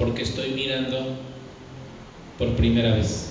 [0.00, 0.96] Porque estoy mirando
[2.38, 3.28] por primera vez.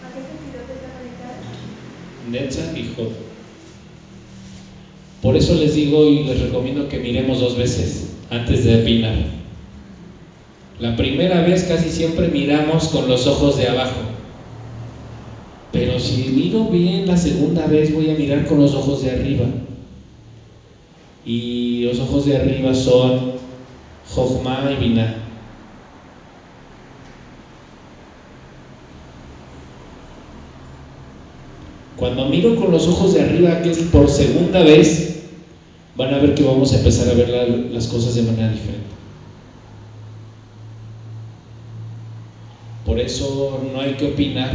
[0.00, 1.42] ¿A qué sentido te está conectado?
[2.30, 3.12] Netzach y Jod.
[5.20, 9.16] Por eso les digo y les recomiendo que miremos dos veces antes de opinar.
[10.78, 14.02] La primera vez casi siempre miramos con los ojos de abajo.
[15.72, 19.46] Pero si miro bien la segunda vez voy a mirar con los ojos de arriba.
[21.24, 23.35] Y los ojos de arriba son
[24.14, 25.14] Jochma y Binah.
[31.96, 35.30] Cuando miro con los ojos de arriba, que es por segunda vez,
[35.96, 38.86] van a ver que vamos a empezar a ver la, las cosas de manera diferente.
[42.84, 44.52] Por eso no hay que opinar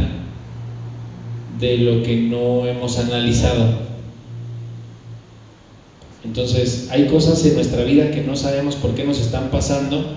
[1.60, 3.91] de lo que no hemos analizado.
[6.24, 10.16] Entonces, hay cosas en nuestra vida que no sabemos por qué nos están pasando.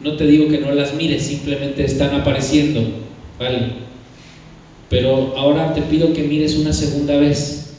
[0.00, 2.82] No te digo que no las mires, simplemente están apareciendo,
[3.38, 3.72] ¿vale?
[4.90, 7.74] Pero ahora te pido que mires una segunda vez.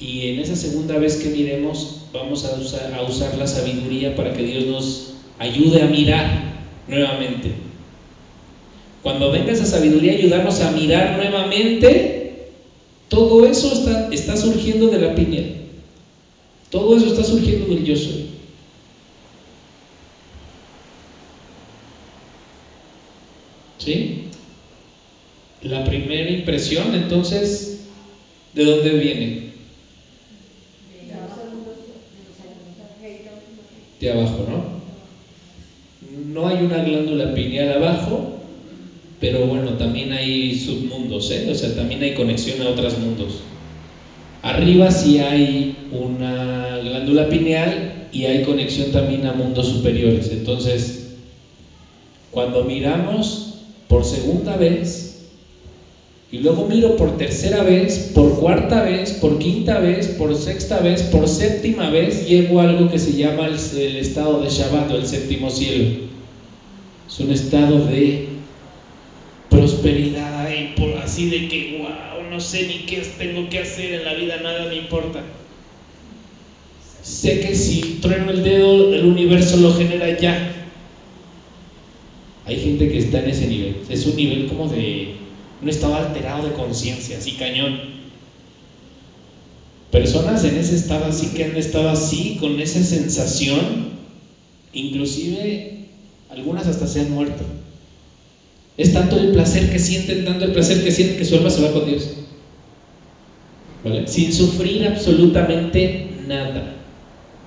[0.00, 4.66] Y en esa segunda vez que miremos, vamos a usar, la sabiduría para que Dios
[4.66, 6.26] nos ayude a mirar
[6.86, 7.52] nuevamente.
[9.02, 12.52] Cuando venga esa sabiduría, ayudarnos a mirar nuevamente,
[13.08, 15.42] todo eso está, está surgiendo de la piña.
[16.70, 18.24] Todo eso está surgiendo del yo soy.
[23.78, 24.24] ¿Sí?
[25.62, 27.78] La primera impresión, entonces,
[28.54, 29.40] ¿de dónde viene?
[34.00, 34.62] De abajo, ¿no?
[36.32, 38.40] No hay una glándula pineal abajo,
[39.20, 41.50] pero bueno, también hay submundos, ¿eh?
[41.50, 43.57] O sea, también hay conexión a otros mundos.
[44.42, 50.30] Arriba sí hay una glándula pineal y hay conexión también a mundos superiores.
[50.30, 51.08] Entonces,
[52.30, 53.56] cuando miramos
[53.88, 55.08] por segunda vez,
[56.30, 61.02] y luego miro por tercera vez, por cuarta vez, por quinta vez, por sexta vez,
[61.02, 64.96] por séptima vez, llego a algo que se llama el, el estado de Shabbat o
[64.96, 65.86] el séptimo cielo.
[67.08, 68.20] Es un estado de
[69.48, 70.27] prosperidad
[71.08, 74.68] así de que, wow, no sé ni qué tengo que hacer en la vida, nada
[74.68, 75.22] me importa.
[77.02, 80.52] Sé que si trueno el dedo, el universo lo genera ya.
[82.44, 83.76] Hay gente que está en ese nivel.
[83.88, 85.14] Es un nivel como de
[85.62, 87.98] un estado alterado de conciencia, así cañón.
[89.90, 93.88] Personas en ese estado así que han estado así, con esa sensación,
[94.74, 95.86] inclusive
[96.28, 97.44] algunas hasta se han muerto.
[98.78, 101.62] Es tanto el placer que sienten, tanto el placer que sienten que su alma se
[101.62, 102.10] va con Dios.
[104.06, 106.76] Sin sufrir absolutamente nada.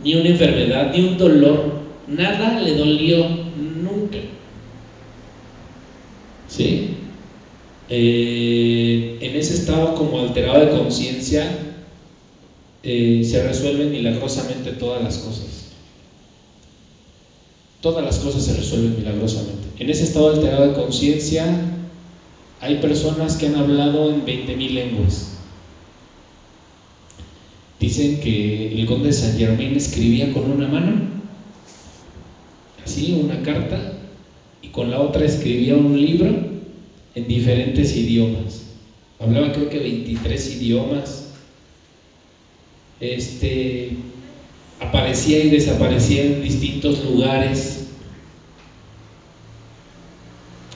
[0.03, 1.83] Ni una enfermedad, ni un dolor.
[2.09, 3.25] Nada le dolió
[3.81, 4.17] nunca.
[6.49, 6.97] ¿Sí?
[7.87, 11.47] Eh, en ese estado como alterado de conciencia
[12.83, 15.71] eh, se resuelven milagrosamente todas las cosas.
[17.79, 19.60] Todas las cosas se resuelven milagrosamente.
[19.81, 21.43] En ese estado alterado de conciencia
[22.59, 25.39] hay personas que han hablado en 20.000 lenguas.
[27.79, 31.01] Dicen que el conde de Saint Germain escribía con una mano,
[32.85, 33.93] así, una carta,
[34.61, 36.29] y con la otra escribía un libro
[37.15, 38.65] en diferentes idiomas.
[39.17, 41.29] Hablaba creo que 23 idiomas.
[42.99, 43.93] Este
[44.79, 47.80] aparecía y desaparecía en distintos lugares.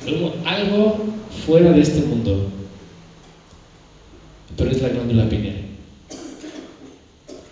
[0.08, 0.98] Algo, algo
[1.46, 2.52] fuera de este mundo.
[4.58, 5.66] Pero es la glándula pineal.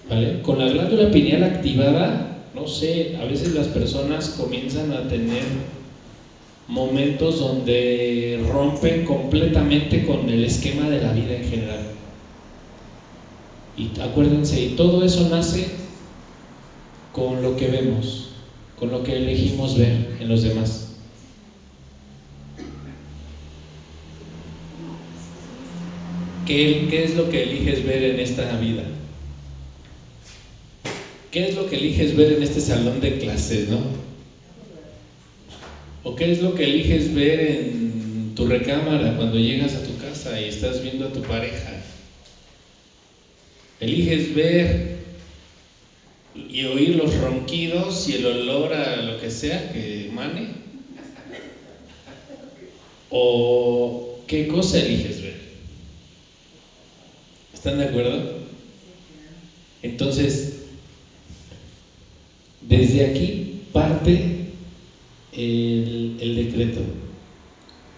[0.09, 0.41] ¿Vale?
[0.41, 5.43] Con la glándula pineal activada, no sé, a veces las personas comienzan a tener
[6.67, 11.87] momentos donde rompen completamente con el esquema de la vida en general.
[13.77, 15.67] Y acuérdense, y todo eso nace
[17.11, 18.29] con lo que vemos,
[18.79, 20.92] con lo que elegimos ver en los demás.
[26.45, 28.83] ¿Qué, ¿Qué, es lo que eliges ver en esta vida?
[31.31, 33.87] ¿Qué es lo que eliges ver en este salón de clases, no?
[36.03, 40.37] ¿O qué es lo que eliges ver en tu recámara cuando llegas a tu casa
[40.37, 41.77] y estás viendo a tu pareja?
[43.79, 44.67] Eliges ver
[46.49, 50.49] y oír los ronquidos y el olor a lo que sea que emane.
[53.09, 53.93] ¿O
[54.27, 55.42] qué cosa eliges ver?
[57.63, 58.21] ¿Están de acuerdo?
[59.83, 60.51] Entonces,
[62.59, 64.21] desde aquí parte
[65.31, 66.81] el, decreto.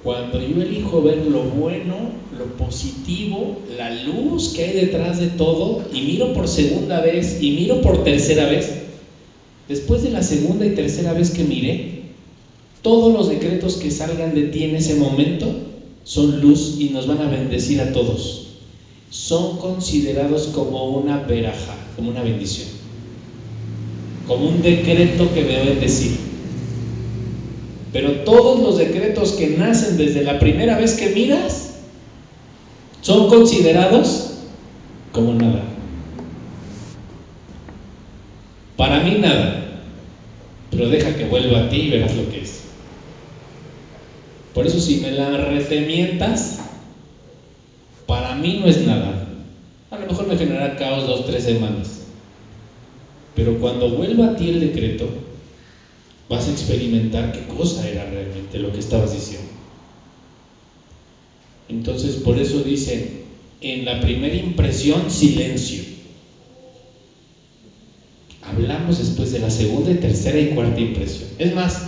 [0.03, 5.83] Cuando yo elijo ver lo bueno, lo positivo, la luz que hay detrás de todo,
[5.91, 8.71] y miro por segunda vez y miro por tercera vez,
[9.67, 12.03] después de la segunda y tercera vez que miré,
[12.83, 15.55] todos los decretos que salgan de ti en ese momento
[16.03, 18.45] son luz y nos van a bendecir a todos.
[19.15, 22.67] Son considerados como una veraja, como una bendición,
[24.27, 26.17] como un decreto que me bendecir.
[27.93, 31.75] Pero todos los decretos que nacen desde la primera vez que miras
[33.01, 34.31] son considerados
[35.13, 35.63] como nada.
[38.75, 39.81] Para mí nada.
[40.71, 42.59] Pero deja que vuelva a ti y verás lo que es.
[44.53, 46.64] Por eso si me la retemientas,
[48.07, 49.15] para mí no es nada.
[49.91, 52.01] A lo mejor me generará caos dos, tres semanas.
[53.35, 55.09] Pero cuando vuelva a ti el decreto,
[56.29, 59.47] vas a experimentar qué cosa era realmente lo que estabas diciendo.
[61.67, 63.09] Entonces, por eso dicen,
[63.61, 65.81] en la primera impresión, silencio.
[68.41, 71.27] Hablamos después de la segunda tercera y cuarta impresión.
[71.39, 71.83] Es más,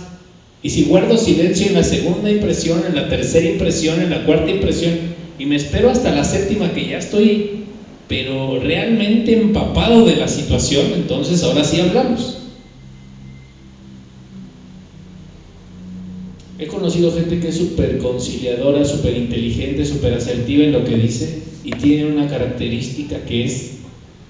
[0.62, 4.50] y si guardo silencio en la segunda impresión, en la tercera impresión, en la cuarta
[4.50, 4.98] impresión,
[5.38, 7.64] y me espero hasta la séptima que ya estoy,
[8.08, 12.38] pero realmente empapado de la situación, entonces ahora sí hablamos.
[16.58, 21.40] He conocido gente que es súper conciliadora, súper inteligente, súper asertiva en lo que dice
[21.62, 23.74] y tiene una característica que es,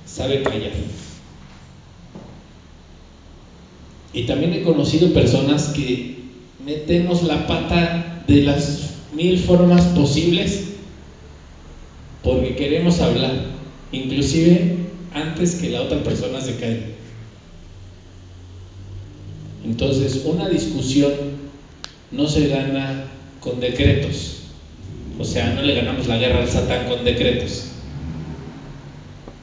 [0.04, 0.72] sabe callar.
[4.12, 6.16] Y también he conocido personas que
[6.66, 10.67] metemos la pata de las mil formas posibles
[12.22, 13.34] porque queremos hablar,
[13.92, 14.76] inclusive
[15.12, 16.98] antes que la otra persona se calle.
[19.64, 21.12] Entonces, una discusión
[22.10, 23.04] no se gana
[23.40, 24.36] con decretos.
[25.18, 27.64] O sea, no le ganamos la guerra al Satán con decretos.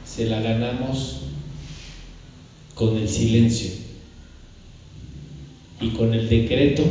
[0.06, 1.22] Se la ganamos
[2.74, 3.72] con el silencio
[5.82, 6.84] y con el decreto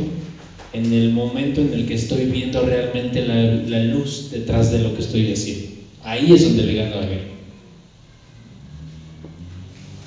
[0.73, 4.93] en el momento en el que estoy viendo realmente la, la luz detrás de lo
[4.93, 5.74] que estoy haciendo.
[6.05, 7.19] Ahí es donde le gano la.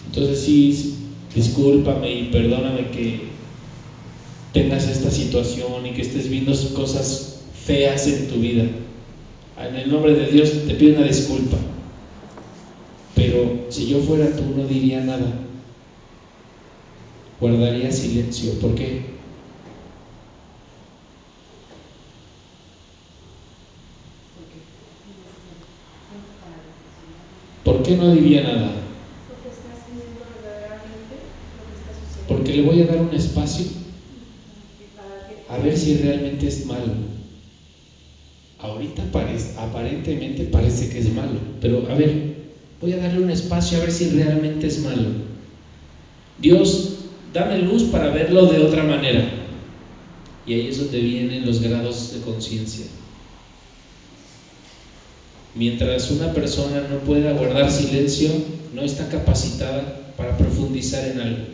[0.07, 0.95] Entonces sí,
[1.35, 3.19] discúlpame y perdóname que
[4.53, 8.65] tengas esta situación y que estés viendo cosas feas en tu vida.
[9.61, 11.59] En el nombre de Dios te pido una disculpa.
[13.17, 15.35] Pero si yo fuera tú no diría nada.
[17.41, 18.53] Guardaría silencio.
[18.61, 19.19] ¿Por qué?
[27.69, 28.73] ¿Por qué no diría nada?
[29.29, 31.17] Porque estás viviendo verdaderamente
[31.57, 32.29] lo que está sucediendo.
[32.29, 33.65] Porque le voy a dar un espacio
[35.49, 36.93] a ver si realmente es malo.
[38.59, 42.35] Ahorita parece, aparentemente parece que es malo, pero a ver,
[42.81, 45.09] voy a darle un espacio a ver si realmente es malo.
[46.39, 46.91] Dios,
[47.33, 49.31] dame luz para verlo de otra manera.
[50.47, 52.85] Y ahí es donde vienen los grados de conciencia.
[55.55, 58.31] Mientras una persona no pueda guardar silencio,
[58.75, 61.45] no está capacitada para profundizar en algo.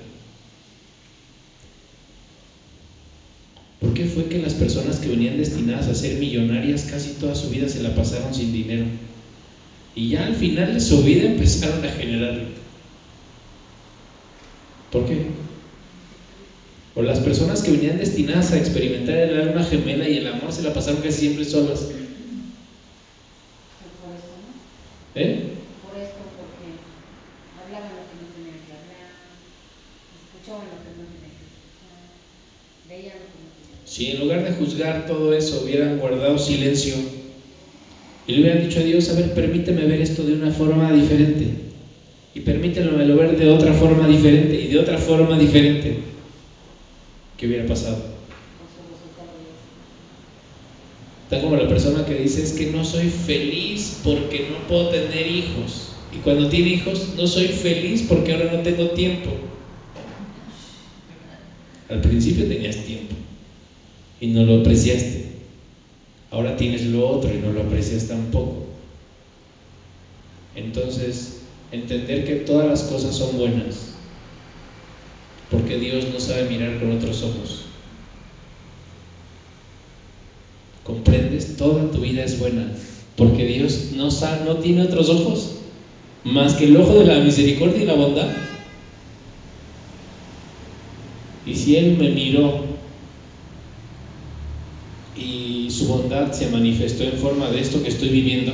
[3.81, 7.51] ¿Por qué fue que las personas que venían destinadas a ser millonarias casi toda su
[7.51, 8.85] vida se la pasaron sin dinero?
[9.95, 12.45] Y ya al final de su vida empezaron a generarlo.
[14.91, 15.27] ¿Por qué?
[16.95, 20.63] O las personas que venían destinadas a experimentar el alma gemela y el amor se
[20.63, 21.81] la pasaron casi siempre solas.
[21.81, 24.55] Por esto, ¿no?
[25.17, 25.47] ¿Eh?
[25.87, 26.75] Por esto, porque
[27.63, 29.15] hablaban lo que no tenían que hablar,
[30.11, 32.03] escuchaban lo que no tenían que escuchar,
[32.89, 36.37] veían lo que no tenían que Si en lugar de juzgar todo eso hubieran guardado
[36.37, 36.97] silencio
[38.27, 41.49] y le hubieran dicho a Dios, a ver, permíteme ver esto de una forma diferente
[42.35, 45.95] y permítemelo ver de otra forma diferente y de otra forma diferente,
[47.37, 47.99] ¿qué hubiera pasado?
[51.25, 55.27] Está como la persona que dice es que no soy feliz porque no puedo tener
[55.27, 55.89] hijos.
[56.13, 59.31] Y cuando tiene hijos, no soy feliz porque ahora no tengo tiempo.
[61.89, 63.17] Al principio tenías tiempo
[64.21, 65.25] y no lo apreciaste.
[66.31, 68.65] Ahora tienes lo otro y no lo aprecias tampoco.
[70.55, 71.39] Entonces,
[71.73, 73.89] entender que todas las cosas son buenas.
[75.51, 77.63] Porque Dios no sabe mirar con otros ojos.
[80.85, 81.57] ¿Comprendes?
[81.57, 82.69] Toda tu vida es buena.
[83.17, 85.51] Porque Dios no, sa- no tiene otros ojos
[86.25, 88.29] más que el ojo de la misericordia y la bondad.
[91.45, 92.57] Y si Él me miró
[95.15, 98.53] y su bondad se manifestó en forma de esto que estoy viviendo,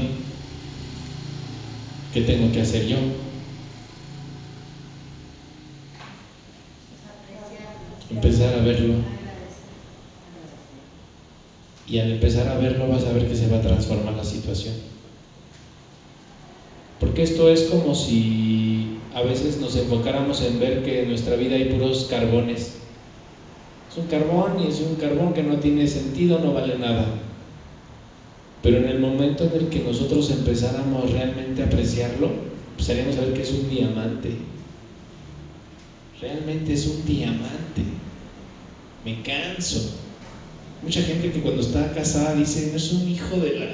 [2.12, 2.99] ¿qué tengo que hacer yo?
[8.11, 8.95] Empezar a verlo.
[11.90, 14.74] Y al empezar a verlo vas a ver que se va a transformar la situación.
[17.00, 21.56] Porque esto es como si a veces nos enfocáramos en ver que en nuestra vida
[21.56, 22.74] hay puros carbones.
[23.90, 27.06] Es un carbón y es un carbón que no tiene sentido, no vale nada.
[28.62, 32.30] Pero en el momento en el que nosotros empezáramos realmente a apreciarlo,
[32.72, 34.36] empezaríamos a ver que es un diamante.
[36.20, 37.82] realmente es un diamante.
[39.04, 40.10] Me canso.
[40.82, 43.66] Mucha gente que cuando está casada dice, no es un hijo de la...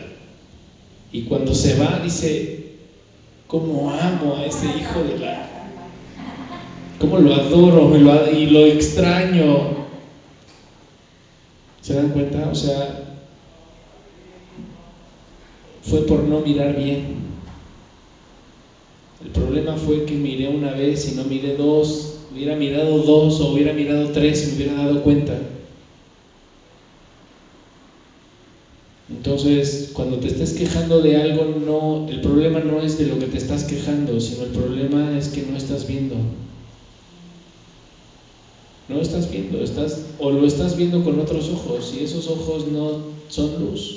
[1.12, 2.74] Y cuando se va dice,
[3.46, 5.46] ¿cómo amo a ese hijo de la...
[6.98, 9.86] ¿Cómo lo adoro y lo, extraño?
[11.80, 12.48] ¿Se dan cuenta?
[12.48, 13.04] O sea,
[15.82, 17.04] fue por no mirar bien.
[19.22, 22.14] El problema fue que miré una vez y no miré dos.
[22.32, 25.38] Hubiera mirado dos o hubiera mirado tres y me hubiera dado cuenta.
[29.26, 33.26] Entonces, cuando te estés quejando de algo, no, el problema no es de lo que
[33.26, 36.14] te estás quejando, sino el problema es que no estás viendo.
[38.88, 43.00] No estás viendo, estás o lo estás viendo con otros ojos y esos ojos no
[43.28, 43.96] son luz.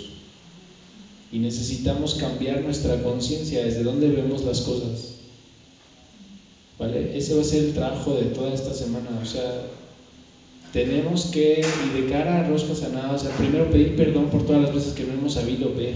[1.32, 5.14] Y necesitamos cambiar nuestra conciencia desde donde vemos las cosas.
[6.80, 7.16] ¿Vale?
[7.16, 9.62] Ese va a ser el trabajo de toda esta semana, o sea,
[10.72, 14.62] tenemos que, y de cara a rosca sanada, o sea, primero pedir perdón por todas
[14.62, 15.96] las veces que no hemos sabido ver.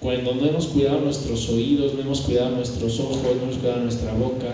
[0.00, 4.12] Cuando no hemos cuidado nuestros oídos, no hemos cuidado nuestros ojos, no hemos cuidado nuestra
[4.14, 4.52] boca.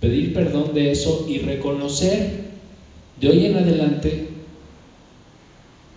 [0.00, 2.48] Pedir perdón de eso y reconocer
[3.20, 4.28] de hoy en adelante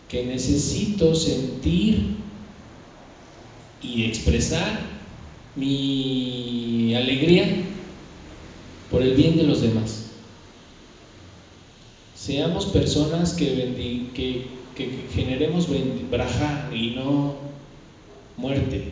[0.10, 2.18] que necesito sentir
[3.81, 4.81] y expresar
[5.56, 7.45] mi alegría
[8.94, 10.03] por el bien de los demás.
[12.15, 14.44] Seamos personas que, que,
[15.15, 15.68] generemos
[16.11, 17.34] braja y no
[18.38, 18.84] muerte.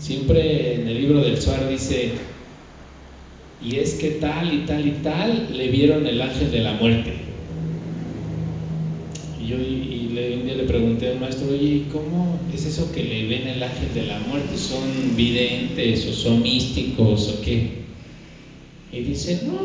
[0.00, 2.14] Siempre en el libro del Suar dice,
[3.62, 7.27] y es que tal y tal y tal le vieron el ángel de la muerte.
[9.48, 12.66] Y yo y le, un día le pregunté a un maestro, oye, ¿y cómo es
[12.66, 14.58] eso que le ven el ángel de la muerte?
[14.58, 17.70] ¿Son videntes o son místicos o qué?
[18.92, 19.56] Y dice, no.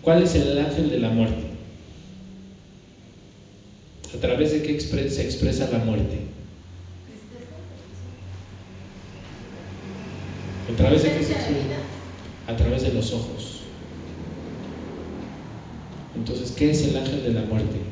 [0.00, 1.44] ¿Cuál es el ángel de la muerte?
[4.14, 6.16] ¿A través de qué se expresa la muerte?
[10.72, 11.76] ¿A través de qué se expresa?
[12.46, 13.60] A través de los ojos.
[16.16, 17.91] Entonces, ¿qué es el ángel de la muerte?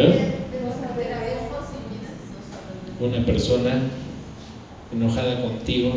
[0.00, 0.32] ¿Eh?
[3.00, 3.82] Una persona
[4.92, 5.92] enojada contigo,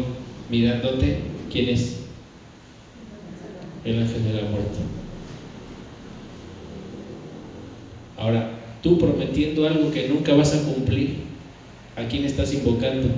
[0.50, 1.20] mirándote,
[1.52, 2.00] ¿quién es?
[3.86, 4.80] El ángel de la muerte.
[8.18, 8.52] Ahora,
[8.82, 11.16] tú prometiendo algo que nunca vas a cumplir,
[11.96, 13.10] ¿a quién estás invocando?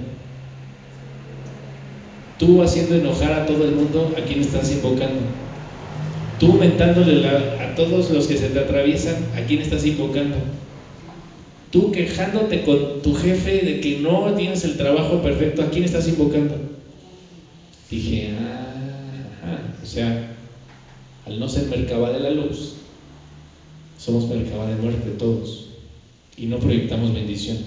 [2.40, 5.22] Tú haciendo enojar a todo el mundo, ¿a quién estás invocando?
[6.40, 10.38] Tú mentándole a todos los que se te atraviesan, ¿a quién estás invocando?
[11.76, 16.08] Tú quejándote con tu jefe de que no tienes el trabajo perfecto, ¿a quién estás
[16.08, 16.58] invocando?
[17.90, 20.16] Dije, ah, o sea,
[21.26, 22.76] al no ser Mercaba de la luz,
[24.00, 25.66] somos Mercaba de muerte todos
[26.38, 27.58] y no proyectamos bendición.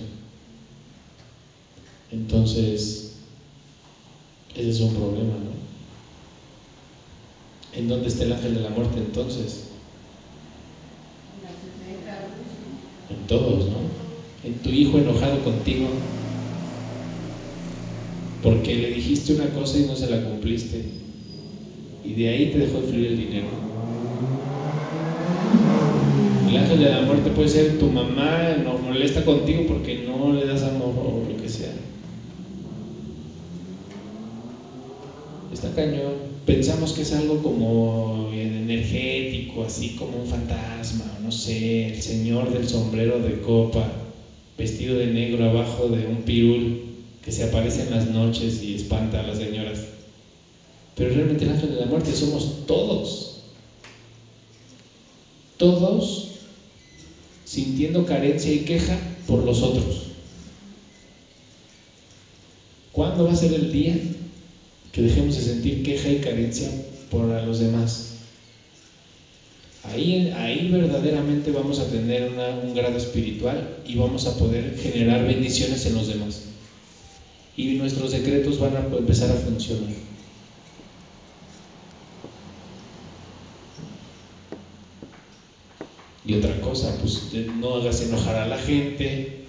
[2.10, 3.12] Entonces,
[4.54, 5.52] ese es un problema, ¿no?
[7.78, 9.60] ¿En dónde está el ángel de la muerte entonces?
[13.10, 13.87] En todos, ¿no?
[14.44, 15.88] En tu hijo enojado contigo
[18.42, 20.82] porque le dijiste una cosa y no se la cumpliste.
[22.04, 23.48] Y de ahí te dejó de fluir el dinero.
[26.48, 30.46] El ángel de la muerte puede ser tu mamá, no molesta contigo porque no le
[30.46, 31.72] das amor o lo que sea.
[35.52, 36.14] Está cañón.
[36.46, 42.66] Pensamos que es algo como energético, así como un fantasma, no sé, el señor del
[42.66, 44.07] sombrero de copa,
[44.58, 46.66] vestido de negro abajo de un pirul
[47.24, 49.84] que se aparece en las noches y espanta a las señoras.
[50.96, 53.34] Pero realmente el ángel de la muerte somos todos.
[55.56, 56.26] Todos
[57.44, 60.02] sintiendo carencia y queja por los otros.
[62.92, 63.96] ¿Cuándo va a ser el día
[64.92, 66.72] que dejemos de sentir queja y carencia
[67.10, 68.17] por los demás?
[69.90, 72.30] Ahí, ahí verdaderamente vamos a tener
[72.62, 76.42] un grado espiritual y vamos a poder generar bendiciones en los demás.
[77.56, 79.92] Y nuestros decretos van a empezar a funcionar.
[86.24, 89.44] Y otra cosa, pues no hagas enojar a la gente,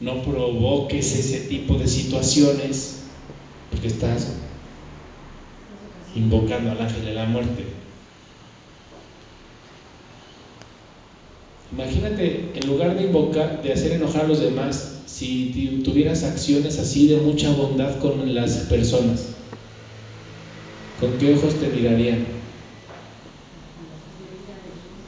[0.00, 2.96] no provoques ese tipo de situaciones,
[3.70, 4.26] porque estás
[6.16, 7.77] invocando al ángel de la muerte.
[11.70, 17.08] Imagínate, en lugar de invocar, de hacer enojar a los demás, si tuvieras acciones así
[17.08, 19.26] de mucha bondad con las personas,
[20.98, 22.24] ¿con qué ojos te mirarían?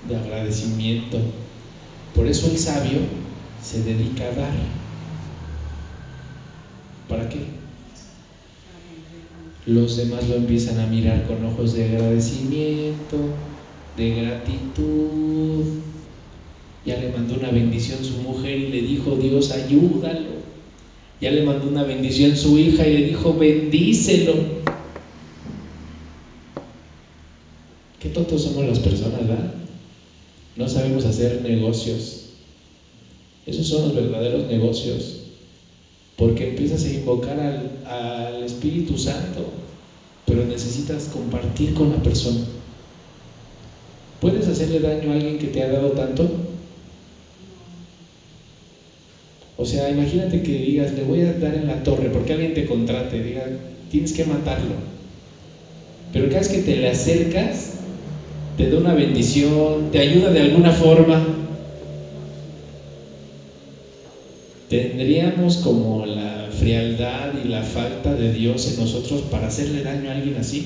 [0.06, 1.18] De agradecimiento.
[2.14, 2.98] Por eso el sabio
[3.62, 4.52] se dedica a dar.
[7.08, 7.38] ¿Para qué?
[9.66, 13.16] Los demás lo empiezan a mirar con ojos de agradecimiento,
[13.96, 15.89] de gratitud.
[16.86, 20.40] Ya le mandó una bendición su mujer y le dijo, Dios, ayúdalo.
[21.20, 24.34] Ya le mandó una bendición su hija y le dijo, bendícelo.
[28.00, 29.54] Qué tontos somos las personas, ¿verdad?
[30.56, 32.30] No sabemos hacer negocios.
[33.46, 35.16] Esos son los verdaderos negocios.
[36.16, 39.44] Porque empiezas a invocar al, al Espíritu Santo,
[40.26, 42.40] pero necesitas compartir con la persona.
[44.20, 46.49] ¿Puedes hacerle daño a alguien que te ha dado tanto?
[49.60, 52.64] O sea, imagínate que digas, le voy a dar en la torre, porque alguien te
[52.64, 53.50] contrate, diga,
[53.90, 54.74] tienes que matarlo.
[56.14, 57.72] Pero cada vez que te le acercas,
[58.56, 61.20] te da una bendición, te ayuda de alguna forma.
[64.70, 70.12] Tendríamos como la frialdad y la falta de Dios en nosotros para hacerle daño a
[70.12, 70.64] alguien así.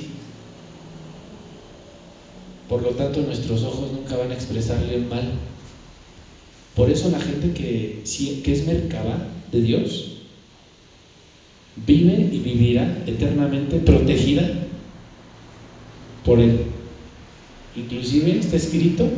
[2.69, 5.25] Por lo tanto, nuestros ojos nunca van a expresarle mal.
[6.75, 10.11] Por eso la gente que, es mercaba de Dios
[11.87, 14.49] vive y vivirá eternamente protegida
[16.25, 16.59] por Él.
[17.77, 19.09] Inclusive está escrito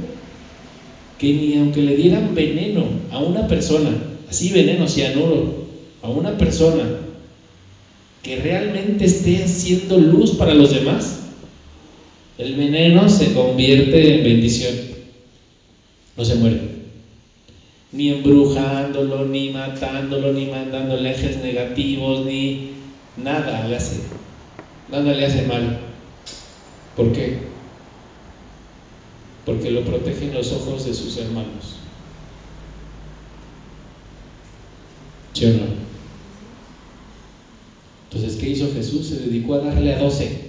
[1.19, 3.91] que ni aunque le dieran veneno a una persona,
[4.29, 5.67] así veneno, cianuro,
[6.03, 6.85] a una persona
[8.23, 11.21] que realmente esté haciendo luz para los demás,
[12.37, 14.75] el veneno se convierte en bendición,
[16.19, 16.66] no se muere
[17.93, 22.73] ni embrujándolo, ni matándolo, ni mandándole ejes negativos, ni
[23.17, 24.01] nada le hace,
[24.91, 25.79] nada le hace mal.
[26.97, 27.39] ¿Por qué?
[29.45, 31.77] Porque lo protegen los ojos de sus hermanos.
[35.35, 35.87] ¿Sí o no?
[38.11, 39.07] Entonces, ¿qué hizo Jesús?
[39.07, 40.47] Se dedicó a darle a doce.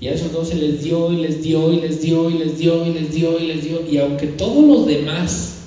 [0.00, 2.86] Y a esos doce les dio y les dio y les dio y les dio
[2.86, 3.86] y les dio y les dio.
[3.86, 5.59] Y aunque todos los demás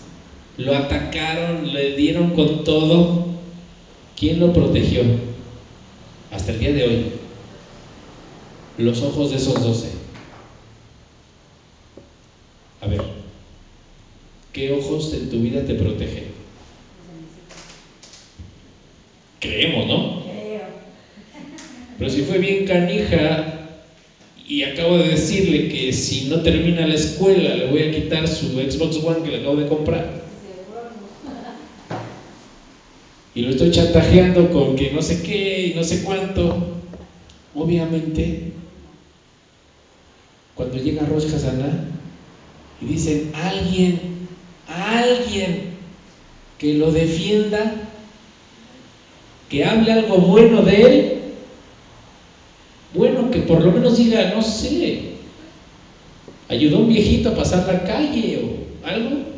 [0.57, 3.27] lo atacaron, le dieron con todo.
[4.17, 5.01] ¿Quién lo protegió?
[6.31, 7.05] Hasta el día de hoy.
[8.77, 9.89] Los ojos de esos doce.
[12.81, 13.01] A ver,
[14.51, 16.25] ¿qué ojos en tu vida te protegen?
[19.39, 20.23] Creemos, ¿no?
[21.97, 23.69] Pero si fue bien canija
[24.47, 28.47] y acabo de decirle que si no termina la escuela le voy a quitar su
[28.59, 30.32] Xbox One que le acabo de comprar.
[33.35, 36.77] Y lo estoy chantajeando con que no sé qué y no sé cuánto,
[37.55, 38.51] obviamente,
[40.53, 41.85] cuando llega Rosh Hashanah
[42.79, 44.27] y dicen, alguien,
[44.67, 45.73] alguien
[46.59, 47.89] que lo defienda,
[49.49, 51.19] que hable algo bueno de él,
[52.93, 55.13] bueno, que por lo menos diga, no sé,
[56.49, 59.32] ayudó a un viejito a pasar la calle o algo,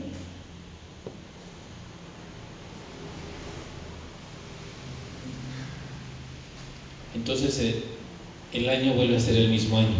[7.26, 7.74] entonces eh,
[8.54, 9.98] el año vuelve a ser el mismo año.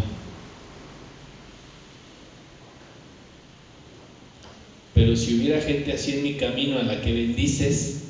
[4.94, 8.02] Pero si hubiera gente así en mi camino a la que bendices,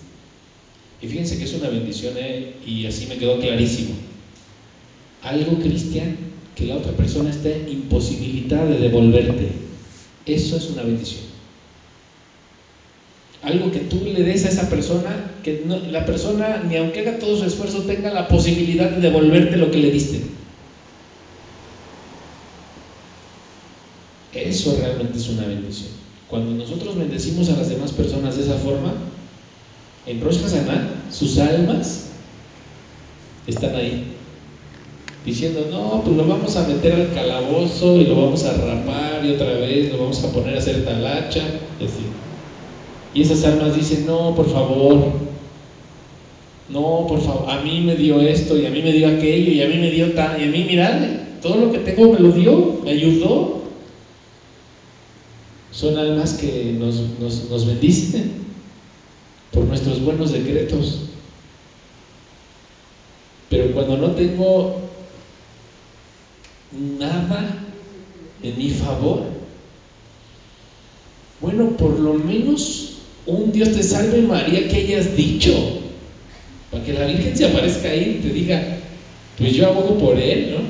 [1.00, 3.94] y fíjense que es una bendición, eh, y así me quedó clarísimo,
[5.22, 6.12] algo cristiano,
[6.54, 9.48] que la otra persona esté imposibilitada de devolverte,
[10.26, 11.35] eso es una bendición.
[13.46, 17.36] Algo que tú le des a esa persona, que la persona, ni aunque haga todo
[17.36, 20.20] su esfuerzo, tenga la posibilidad de devolverte lo que le diste.
[24.34, 25.90] Eso realmente es una bendición.
[26.28, 28.94] Cuando nosotros bendecimos a las demás personas de esa forma,
[30.06, 32.06] en Rosh Hashanah, sus almas
[33.46, 34.06] están ahí.
[35.24, 39.30] Diciendo, no, pues lo vamos a meter al calabozo y lo vamos a rapar y
[39.30, 41.42] otra vez lo vamos a poner a hacer talacha
[41.80, 42.25] y así.
[43.16, 44.98] Y esas almas dicen, no, por favor,
[46.68, 49.62] no, por favor, a mí me dio esto y a mí me dio aquello y
[49.62, 51.00] a mí me dio tal, y a mí, mirad,
[51.40, 53.62] todo lo que tengo me lo dio, me ayudó.
[55.72, 58.32] Son almas que nos, nos, nos bendicen
[59.50, 61.06] por nuestros buenos decretos.
[63.48, 64.76] Pero cuando no tengo
[66.98, 67.64] nada
[68.42, 69.36] en mi favor,
[71.40, 72.95] Bueno, por lo menos
[73.26, 75.52] un Dios te salve María que hayas dicho.
[76.70, 78.78] Para que la Virgen se aparezca ahí y te diga,
[79.38, 80.64] pues yo abogo por él, ¿no?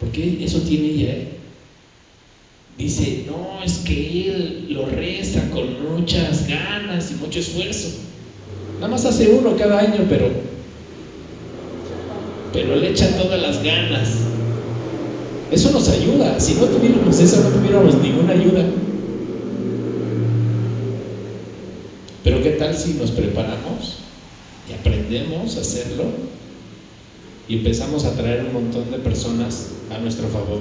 [0.00, 1.28] Porque eso tiene ella, ¿eh?
[2.78, 7.88] Dice, no, es que él lo reza con muchas ganas y mucho esfuerzo.
[8.76, 10.30] Nada más hace uno cada año, pero,
[12.54, 14.08] pero le echa todas las ganas.
[15.52, 16.40] Eso nos ayuda.
[16.40, 18.64] Si no tuviéramos eso, no tuviéramos ninguna ayuda.
[22.22, 23.96] Pero ¿qué tal si nos preparamos
[24.68, 26.04] y aprendemos a hacerlo
[27.48, 30.60] y empezamos a traer un montón de personas a nuestro favor?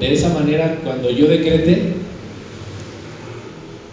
[0.00, 1.94] De esa manera, cuando yo decrete,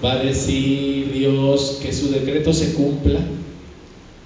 [0.03, 3.21] va a decir Dios que su decreto se cumpla,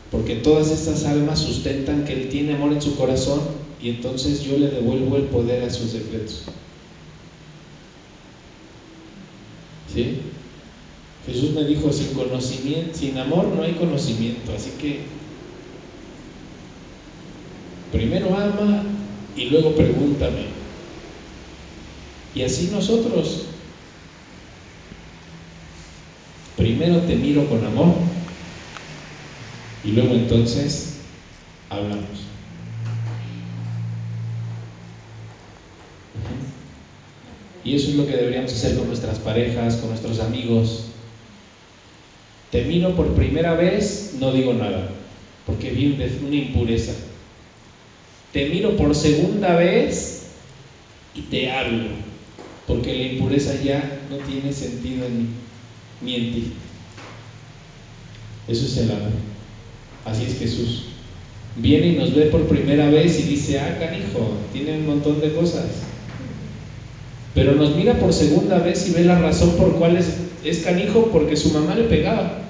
[0.10, 3.42] porque todas estas almas sustentan que Él tiene amor en su corazón
[3.82, 6.44] y entonces yo le devuelvo el poder a sus decretos.
[9.94, 10.18] ¿Sí?
[11.26, 15.02] Jesús me dijo, sin conocimiento, sin amor no hay conocimiento, así que
[17.92, 18.84] primero ama
[19.36, 20.46] y luego pregúntame.
[22.36, 23.46] Y así nosotros,
[26.58, 27.96] primero te miro con amor
[29.84, 30.98] y luego entonces
[31.70, 32.26] hablamos.
[37.64, 40.92] Y eso es lo que deberíamos hacer con nuestras parejas, con nuestros amigos.
[42.52, 44.90] Te miro por primera vez, no digo nada,
[45.46, 46.94] porque de una impureza.
[48.32, 50.24] Te miro por segunda vez
[51.16, 51.90] y te hablo,
[52.68, 55.26] porque la impureza ya no tiene sentido en mí,
[56.02, 56.44] ni en ti.
[58.48, 59.12] Eso es el amor.
[60.06, 60.84] Así es Jesús.
[61.56, 65.32] Viene y nos ve por primera vez y dice, ah, canijo, tiene un montón de
[65.32, 65.66] cosas.
[67.34, 70.10] Pero nos mira por segunda vez y ve la razón por cuál es,
[70.46, 72.42] es canijo, porque su mamá le pegaba.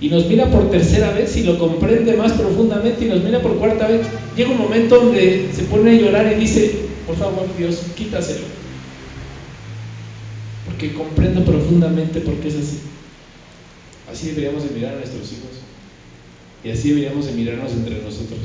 [0.00, 3.58] Y nos mira por tercera vez y lo comprende más profundamente y nos mira por
[3.58, 4.06] cuarta vez.
[4.36, 6.74] Llega un momento donde se pone a llorar y dice,
[7.06, 8.46] por favor Dios, quítaselo.
[10.66, 12.78] Porque comprendo profundamente por qué es así.
[14.10, 15.50] Así deberíamos de mirar a nuestros hijos.
[16.64, 18.40] Y así deberíamos de mirarnos entre nosotros.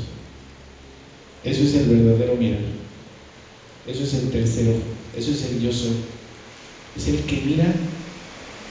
[1.44, 2.60] Eso es el verdadero mirar.
[3.88, 4.74] Eso es el tercero.
[5.18, 5.96] Eso es el yo soy.
[6.96, 7.74] Es el que mira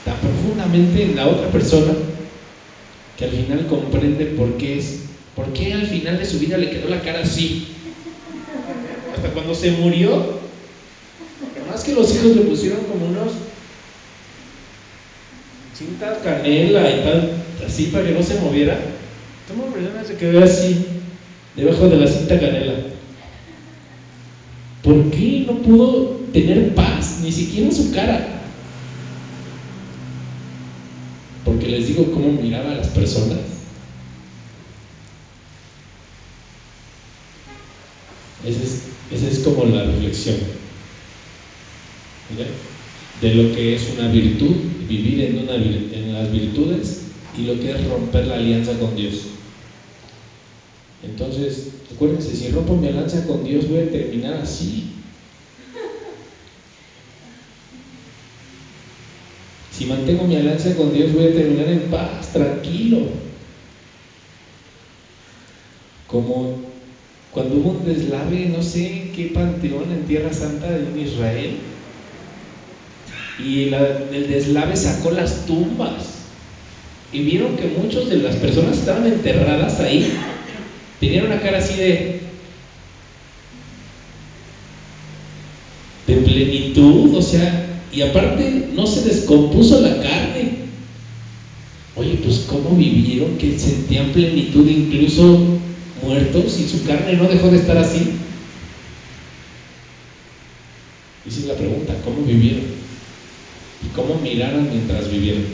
[0.09, 1.95] tan profundamente en la otra persona
[3.19, 5.01] que al final comprende por qué es,
[5.37, 7.67] por qué al final de su vida le quedó la cara así.
[9.15, 10.41] Hasta cuando se murió,
[11.69, 13.33] más que los hijos le pusieron como unos
[15.77, 17.29] cinta canela y tal,
[17.67, 18.79] así para que no se moviera,
[19.55, 20.77] una persona se quedó así,
[21.55, 22.75] debajo de la cinta canela.
[24.83, 28.48] ¿Por qué no pudo tener paz, ni siquiera su cara?
[31.49, 33.39] Porque les digo cómo miraba a las personas.
[38.45, 40.37] Esa es, como la reflexión
[43.23, 44.57] de lo que es una virtud,
[44.87, 47.01] vivir en, una, en las virtudes
[47.37, 49.29] y lo que es romper la alianza con Dios.
[51.03, 54.98] Entonces, acuérdense, si rompo mi alianza con Dios voy a terminar así.
[59.79, 62.99] Si mantengo mi alianza con Dios voy a terminar en paz, tranquilo.
[66.09, 66.59] Como
[67.31, 71.61] cuando hubo un deslave, no sé en qué panteón en Tierra Santa en Israel,
[73.39, 76.25] y el deslave sacó las tumbas.
[77.13, 80.13] Y vieron que muchos de las personas estaban enterradas ahí
[80.99, 82.21] tenían una cara así de,
[86.09, 90.59] de plenitud, o sea, y aparte no se descompuso la carne.
[91.97, 95.59] Oye, pues cómo vivieron que sentían plenitud incluso
[96.03, 98.13] muertos y su carne no dejó de estar así.
[101.27, 102.63] Esa es la pregunta, ¿cómo vivieron?
[103.85, 105.45] ¿Y cómo miraron mientras vivieron?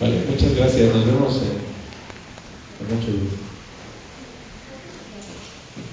[0.00, 3.41] Vale, muchas gracias, nos vemos en, en ocho días.